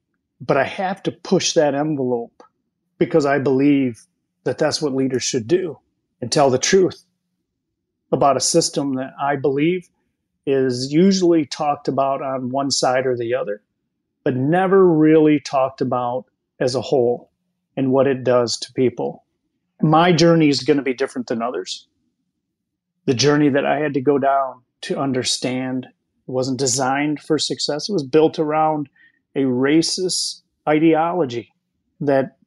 But 0.41 0.57
I 0.57 0.63
have 0.63 1.03
to 1.03 1.11
push 1.11 1.53
that 1.53 1.75
envelope 1.75 2.43
because 2.97 3.25
I 3.25 3.37
believe 3.37 4.01
that 4.43 4.57
that's 4.57 4.81
what 4.81 4.95
leaders 4.95 5.23
should 5.23 5.47
do 5.47 5.77
and 6.19 6.31
tell 6.31 6.49
the 6.49 6.57
truth 6.57 7.05
about 8.11 8.37
a 8.37 8.41
system 8.41 8.95
that 8.95 9.13
I 9.21 9.35
believe 9.35 9.87
is 10.47 10.91
usually 10.91 11.45
talked 11.45 11.87
about 11.87 12.23
on 12.23 12.49
one 12.49 12.71
side 12.71 13.05
or 13.05 13.15
the 13.15 13.35
other, 13.35 13.61
but 14.23 14.35
never 14.35 14.85
really 14.87 15.39
talked 15.39 15.81
about 15.81 16.25
as 16.59 16.73
a 16.73 16.81
whole 16.81 17.31
and 17.77 17.91
what 17.91 18.07
it 18.07 18.23
does 18.23 18.57
to 18.57 18.73
people. 18.73 19.23
My 19.83 20.11
journey 20.11 20.49
is 20.49 20.63
going 20.63 20.77
to 20.77 20.83
be 20.83 20.95
different 20.95 21.27
than 21.27 21.43
others 21.43 21.87
the 23.05 23.13
journey 23.13 23.49
that 23.49 23.65
I 23.65 23.79
had 23.79 23.93
to 23.95 24.01
go 24.01 24.17
down 24.17 24.61
to 24.81 24.99
understand 24.99 25.87
it 26.31 26.33
wasn't 26.33 26.59
designed 26.59 27.19
for 27.19 27.37
success. 27.37 27.89
It 27.89 27.93
was 27.93 28.05
built 28.05 28.39
around 28.39 28.87
a 29.35 29.41
racist 29.41 30.43
ideology 30.67 31.53
that 31.99 32.37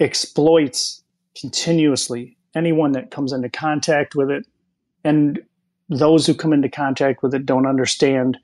exploits 0.00 1.02
continuously 1.38 2.38
anyone 2.54 2.92
that 2.92 3.10
comes 3.10 3.34
into 3.34 3.50
contact 3.50 4.14
with 4.14 4.30
it. 4.30 4.46
And 5.04 5.40
those 5.90 6.26
who 6.26 6.32
come 6.32 6.54
into 6.54 6.70
contact 6.70 7.22
with 7.22 7.34
it 7.34 7.44
don't 7.44 7.66
understand 7.66 8.38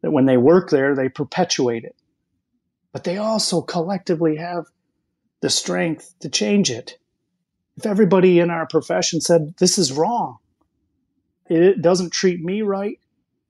that 0.00 0.12
when 0.12 0.24
they 0.24 0.38
work 0.38 0.70
there, 0.70 0.96
they 0.96 1.10
perpetuate 1.10 1.84
it. 1.84 1.94
But 2.90 3.04
they 3.04 3.18
also 3.18 3.60
collectively 3.60 4.36
have 4.36 4.64
the 5.42 5.50
strength 5.50 6.14
to 6.20 6.30
change 6.30 6.70
it. 6.70 6.96
If 7.76 7.84
everybody 7.84 8.38
in 8.38 8.48
our 8.48 8.66
profession 8.66 9.20
said, 9.20 9.54
This 9.58 9.76
is 9.76 9.92
wrong, 9.92 10.38
it 11.50 11.82
doesn't 11.82 12.14
treat 12.14 12.40
me 12.40 12.62
right 12.62 12.98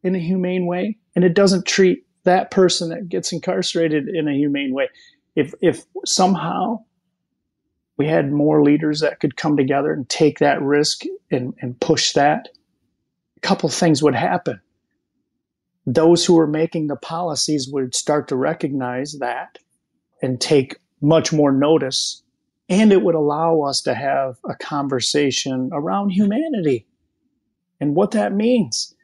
in 0.03 0.15
a 0.15 0.19
humane 0.19 0.67
way, 0.67 0.99
and 1.15 1.25
it 1.25 1.35
doesn't 1.35 1.67
treat 1.67 2.07
that 2.25 2.51
person 2.51 2.91
that 2.91 3.09
gets 3.09 3.33
incarcerated 3.33 4.09
in 4.09 4.29
a 4.29 4.35
humane 4.35 4.73
way. 4.73 4.88
If 5.35 5.55
if 5.61 5.85
somehow 6.05 6.85
we 7.97 8.07
had 8.07 8.33
more 8.33 8.62
leaders 8.62 9.01
that 9.01 9.21
could 9.21 9.37
come 9.37 9.57
together 9.57 9.93
and 9.93 10.09
take 10.09 10.38
that 10.38 10.62
risk 10.62 11.03
and, 11.31 11.55
and 11.61 11.79
push 11.79 12.12
that, 12.12 12.49
a 13.37 13.41
couple 13.41 13.69
things 13.69 14.03
would 14.03 14.15
happen. 14.15 14.61
Those 15.87 16.25
who 16.25 16.38
are 16.38 16.47
making 16.47 16.87
the 16.87 16.97
policies 16.97 17.69
would 17.71 17.95
start 17.95 18.29
to 18.29 18.37
recognize 18.37 19.19
that 19.19 19.59
and 20.23 20.41
take 20.41 20.77
much 21.01 21.33
more 21.33 21.53
notice. 21.53 22.23
And 22.69 22.93
it 22.93 23.03
would 23.03 23.15
allow 23.15 23.61
us 23.62 23.83
to 23.83 23.95
have 23.95 24.37
a 24.49 24.55
conversation 24.55 25.69
around 25.73 26.11
humanity 26.11 26.87
and 27.81 27.95
what 27.95 28.12
that 28.12 28.33
means. 28.33 28.95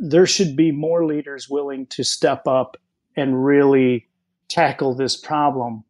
There 0.00 0.26
should 0.26 0.56
be 0.56 0.70
more 0.72 1.04
leaders 1.04 1.48
willing 1.48 1.86
to 1.86 2.04
step 2.04 2.46
up 2.46 2.76
and 3.16 3.44
really 3.44 4.08
tackle 4.48 4.94
this 4.94 5.16
problem 5.16 5.84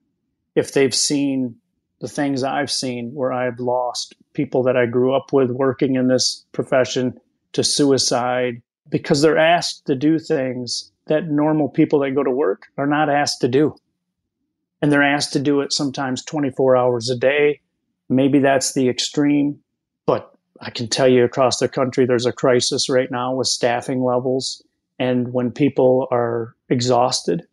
if 0.55 0.73
they've 0.73 0.95
seen 0.95 1.57
the 2.01 2.09
things 2.09 2.43
I've 2.43 2.71
seen 2.71 3.11
where 3.13 3.33
I've 3.33 3.59
lost 3.59 4.15
people 4.33 4.63
that 4.65 4.77
I 4.77 4.87
grew 4.87 5.15
up 5.15 5.33
with 5.33 5.51
working 5.51 5.97
in 5.97 6.09
this 6.09 6.45
profession 6.53 7.19
to 7.53 7.65
suicide 7.65 8.63
because 8.89 9.21
they're 9.21 9.39
asked 9.39 9.87
to 9.87 9.95
do 9.95 10.19
things 10.19 10.93
that 11.07 11.29
normal 11.29 11.69
people 11.69 12.01
that 12.01 12.15
go 12.15 12.23
to 12.23 12.31
work 12.31 12.67
are 12.77 12.87
not 12.87 13.11
asked 13.11 13.41
to 13.41 13.49
do. 13.49 13.75
And 14.81 14.93
they're 14.93 15.03
asked 15.03 15.33
to 15.33 15.41
do 15.41 15.61
it 15.61 15.73
sometimes 15.73 16.25
24 16.25 16.77
hours 16.77 17.11
a 17.11 17.17
day. 17.17 17.61
Maybe 18.09 18.39
that's 18.39 18.75
the 18.75 18.89
extreme, 18.89 19.59
but 20.07 20.33
I 20.61 20.71
can 20.71 20.89
tell 20.89 21.09
you 21.09 21.25
across 21.25 21.59
the 21.59 21.69
country, 21.69 22.05
there's 22.05 22.27
a 22.27 22.33
crisis 22.33 22.89
right 22.89 23.11
now 23.11 23.35
with 23.35 23.47
staffing 23.47 24.03
levels. 24.03 24.63
And 24.99 25.33
when 25.33 25.53
people 25.53 26.09
are 26.11 26.57
exhausted 26.69 27.47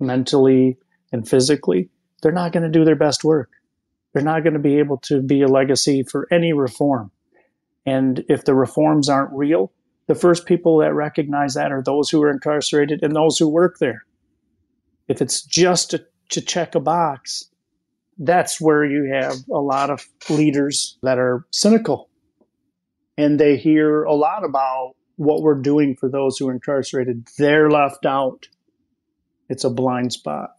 mentally 0.00 0.76
and 1.12 1.28
physically, 1.28 1.88
they're 2.22 2.32
not 2.32 2.52
going 2.52 2.64
to 2.64 2.68
do 2.68 2.84
their 2.84 2.96
best 2.96 3.22
work. 3.22 3.50
They're 4.12 4.22
not 4.22 4.42
going 4.42 4.54
to 4.54 4.58
be 4.58 4.78
able 4.78 4.98
to 4.98 5.22
be 5.22 5.42
a 5.42 5.48
legacy 5.48 6.02
for 6.02 6.26
any 6.30 6.52
reform. 6.52 7.10
And 7.86 8.24
if 8.28 8.44
the 8.44 8.54
reforms 8.54 9.08
aren't 9.08 9.32
real, 9.32 9.72
the 10.08 10.14
first 10.14 10.46
people 10.46 10.78
that 10.78 10.94
recognize 10.94 11.54
that 11.54 11.72
are 11.72 11.82
those 11.82 12.10
who 12.10 12.22
are 12.22 12.30
incarcerated 12.30 13.02
and 13.02 13.14
those 13.14 13.38
who 13.38 13.48
work 13.48 13.78
there. 13.78 14.04
If 15.08 15.22
it's 15.22 15.42
just 15.42 15.90
to, 15.90 16.04
to 16.30 16.40
check 16.40 16.74
a 16.74 16.80
box, 16.80 17.48
that's 18.18 18.60
where 18.60 18.84
you 18.84 19.10
have 19.12 19.36
a 19.50 19.58
lot 19.58 19.90
of 19.90 20.06
leaders 20.28 20.98
that 21.02 21.18
are 21.18 21.46
cynical 21.50 22.08
and 23.16 23.38
they 23.38 23.56
hear 23.56 24.04
a 24.04 24.14
lot 24.14 24.44
about 24.44 24.94
what 25.16 25.42
we're 25.42 25.60
doing 25.60 25.96
for 25.96 26.08
those 26.08 26.38
who 26.38 26.48
are 26.48 26.52
incarcerated. 26.52 27.28
They're 27.38 27.70
left 27.70 28.06
out. 28.06 28.48
It's 29.48 29.64
a 29.64 29.70
blind 29.70 30.12
spot. 30.12 30.50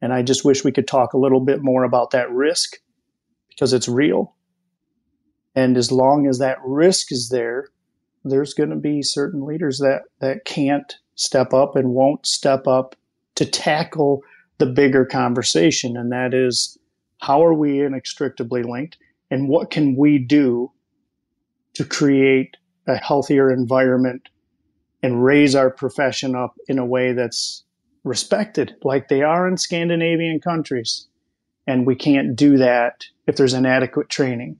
And 0.00 0.12
I 0.12 0.22
just 0.22 0.44
wish 0.44 0.64
we 0.64 0.72
could 0.72 0.88
talk 0.88 1.12
a 1.12 1.18
little 1.18 1.40
bit 1.40 1.62
more 1.62 1.84
about 1.84 2.10
that 2.10 2.30
risk 2.30 2.76
because 3.48 3.72
it's 3.72 3.88
real. 3.88 4.34
And 5.54 5.76
as 5.76 5.90
long 5.90 6.26
as 6.26 6.38
that 6.38 6.58
risk 6.64 7.10
is 7.12 7.30
there, 7.30 7.68
there's 8.24 8.54
going 8.54 8.70
to 8.70 8.76
be 8.76 9.02
certain 9.02 9.46
leaders 9.46 9.78
that, 9.78 10.02
that 10.20 10.44
can't 10.44 10.96
step 11.14 11.54
up 11.54 11.76
and 11.76 11.90
won't 11.90 12.26
step 12.26 12.66
up 12.66 12.94
to 13.36 13.46
tackle 13.46 14.22
the 14.58 14.66
bigger 14.66 15.04
conversation. 15.04 15.96
And 15.96 16.12
that 16.12 16.34
is 16.34 16.76
how 17.20 17.44
are 17.44 17.54
we 17.54 17.82
inextricably 17.82 18.62
linked? 18.62 18.98
And 19.30 19.48
what 19.48 19.70
can 19.70 19.96
we 19.96 20.18
do 20.18 20.70
to 21.76 21.84
create 21.84 22.56
a 22.86 22.96
healthier 22.96 23.52
environment 23.52 24.28
and 25.02 25.22
raise 25.22 25.54
our 25.54 25.70
profession 25.70 26.34
up 26.34 26.54
in 26.68 26.78
a 26.78 26.86
way 26.86 27.12
that's 27.12 27.64
respected 28.02 28.74
like 28.82 29.08
they 29.08 29.22
are 29.22 29.46
in 29.46 29.58
Scandinavian 29.58 30.40
countries. 30.40 31.06
And 31.66 31.86
we 31.86 31.94
can't 31.94 32.34
do 32.34 32.56
that 32.56 33.04
if 33.26 33.36
there's 33.36 33.52
inadequate 33.52 34.08
training, 34.08 34.56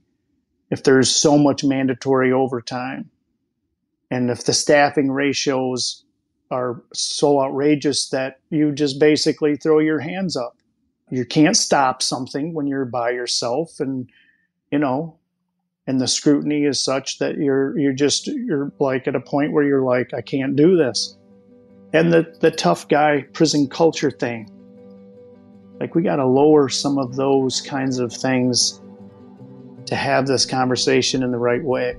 if 0.69 0.83
there's 0.83 1.09
so 1.09 1.37
much 1.37 1.63
mandatory 1.63 2.31
overtime, 2.31 3.09
and 4.11 4.29
if 4.29 4.45
the 4.45 4.53
staffing 4.53 5.09
ratios 5.09 6.03
are 6.51 6.83
so 6.93 7.41
outrageous 7.41 8.09
that 8.09 8.39
you 8.51 8.71
just 8.71 8.99
basically 8.99 9.55
throw 9.55 9.79
your 9.79 9.99
hands 9.99 10.37
up. 10.37 10.55
You 11.09 11.25
can't 11.25 11.57
stop 11.57 12.03
something 12.03 12.53
when 12.53 12.67
you're 12.67 12.85
by 12.85 13.09
yourself 13.09 13.79
and, 13.79 14.09
you 14.71 14.79
know, 14.79 15.17
and 15.87 16.01
the 16.01 16.07
scrutiny 16.07 16.65
is 16.65 16.83
such 16.83 17.17
that 17.19 17.37
you're 17.37 17.77
you're 17.79 17.93
just 17.93 18.27
you're 18.27 18.71
like 18.79 19.07
at 19.07 19.15
a 19.15 19.21
point 19.21 19.53
where 19.53 19.63
you're 19.63 19.83
like 19.83 20.13
I 20.13 20.21
can't 20.21 20.55
do 20.55 20.75
this. 20.75 21.17
And 21.93 22.11
the 22.11 22.35
the 22.41 22.51
tough 22.51 22.87
guy 22.89 23.25
prison 23.33 23.67
culture 23.69 24.11
thing. 24.11 24.51
Like 25.79 25.95
we 25.95 26.03
got 26.03 26.17
to 26.17 26.25
lower 26.25 26.69
some 26.69 26.97
of 26.97 27.15
those 27.15 27.61
kinds 27.61 27.99
of 27.99 28.11
things 28.11 28.81
to 29.85 29.95
have 29.95 30.27
this 30.27 30.45
conversation 30.45 31.23
in 31.23 31.31
the 31.31 31.37
right 31.37 31.63
way. 31.63 31.95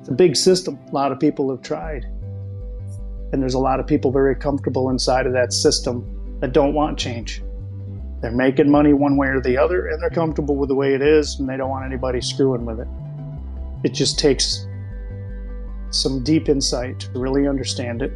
It's 0.00 0.08
a 0.08 0.14
big 0.14 0.36
system. 0.36 0.78
A 0.88 0.94
lot 0.94 1.12
of 1.12 1.20
people 1.20 1.50
have 1.50 1.62
tried. 1.62 2.04
And 3.32 3.42
there's 3.42 3.54
a 3.54 3.58
lot 3.58 3.80
of 3.80 3.86
people 3.86 4.12
very 4.12 4.36
comfortable 4.36 4.88
inside 4.88 5.26
of 5.26 5.32
that 5.32 5.52
system 5.52 6.38
that 6.40 6.52
don't 6.52 6.74
want 6.74 6.96
change. 6.96 7.42
They're 8.20 8.30
making 8.30 8.70
money 8.70 8.92
one 8.92 9.16
way 9.16 9.28
or 9.28 9.40
the 9.40 9.58
other, 9.58 9.88
and 9.88 10.02
they're 10.02 10.10
comfortable 10.10 10.56
with 10.56 10.68
the 10.68 10.74
way 10.74 10.94
it 10.94 11.02
is, 11.02 11.38
and 11.38 11.48
they 11.48 11.56
don't 11.56 11.70
want 11.70 11.84
anybody 11.84 12.20
screwing 12.20 12.64
with 12.64 12.80
it. 12.80 12.88
It 13.84 13.92
just 13.92 14.18
takes 14.18 14.66
some 15.90 16.24
deep 16.24 16.48
insight 16.48 17.00
to 17.00 17.10
really 17.18 17.46
understand 17.46 18.02
it 18.02 18.12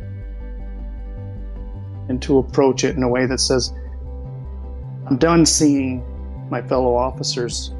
and 2.08 2.20
to 2.22 2.38
approach 2.38 2.82
it 2.82 2.96
in 2.96 3.02
a 3.02 3.08
way 3.08 3.26
that 3.26 3.38
says, 3.38 3.72
I'm 5.06 5.16
done 5.16 5.46
seeing 5.46 6.02
my 6.50 6.60
fellow 6.62 6.94
officers 6.94 7.72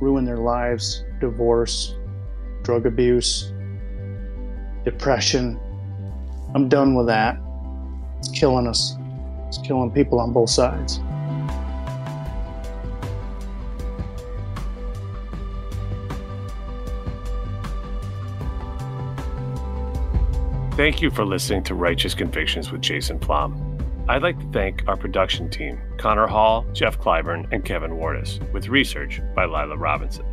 ruin 0.00 0.24
their 0.24 0.38
lives, 0.38 1.04
divorce, 1.20 1.94
drug 2.62 2.86
abuse, 2.86 3.52
depression. 4.84 5.60
I'm 6.54 6.68
done 6.68 6.94
with 6.94 7.06
that. 7.06 7.38
It's 8.18 8.30
killing 8.30 8.66
us. 8.66 8.94
It's 9.48 9.58
killing 9.58 9.90
people 9.90 10.20
on 10.20 10.32
both 10.32 10.50
sides. 10.50 11.00
Thank 20.76 21.00
you 21.00 21.10
for 21.10 21.24
listening 21.24 21.62
to 21.64 21.74
Righteous 21.74 22.12
Convictions 22.12 22.70
with 22.70 22.82
Jason 22.82 23.18
Flom. 23.18 24.04
I'd 24.10 24.22
like 24.22 24.38
to 24.38 24.46
thank 24.52 24.86
our 24.86 24.96
production 24.98 25.48
team, 25.48 25.80
Connor 25.96 26.26
Hall, 26.26 26.66
Jeff 26.74 26.98
Clyburn, 26.98 27.50
and 27.50 27.64
Kevin 27.64 27.92
Wardis, 27.92 28.40
with 28.52 28.68
research 28.68 29.22
by 29.34 29.46
Lila 29.46 29.78
Robinson. 29.78 30.26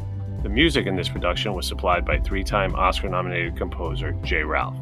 The 0.44 0.50
music 0.50 0.86
in 0.86 0.98
this 0.98 1.08
production 1.08 1.54
was 1.54 1.66
supplied 1.66 2.04
by 2.04 2.20
three 2.20 2.44
time 2.44 2.76
Oscar 2.76 3.08
nominated 3.08 3.56
composer 3.56 4.12
J. 4.22 4.44
Ralph. 4.44 4.76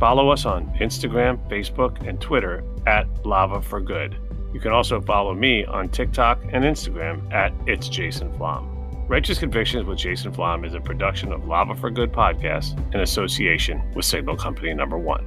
Follow 0.00 0.30
us 0.30 0.46
on 0.46 0.66
Instagram, 0.80 1.38
Facebook, 1.48 2.04
and 2.08 2.20
Twitter 2.20 2.64
at 2.84 3.06
Lava 3.24 3.62
for 3.62 3.80
Good. 3.80 4.16
You 4.52 4.58
can 4.58 4.72
also 4.72 5.00
follow 5.00 5.32
me 5.32 5.64
on 5.64 5.90
TikTok 5.90 6.42
and 6.50 6.64
Instagram 6.64 7.32
at 7.32 7.52
It's 7.68 7.88
Jason 7.88 8.36
Flom. 8.36 8.73
Righteous 9.06 9.38
Convictions 9.38 9.84
with 9.84 9.98
Jason 9.98 10.32
Flom 10.32 10.64
is 10.64 10.72
a 10.72 10.80
production 10.80 11.30
of 11.30 11.46
Lava 11.46 11.74
for 11.74 11.90
Good 11.90 12.10
podcast 12.10 12.78
in 12.94 13.00
association 13.00 13.82
with 13.94 14.06
Signal 14.06 14.34
Company 14.34 14.72
Number 14.72 14.96
One. 14.96 15.26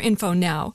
info 0.00 0.32
now. 0.32 0.74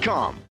Indeed.com. 0.00 0.49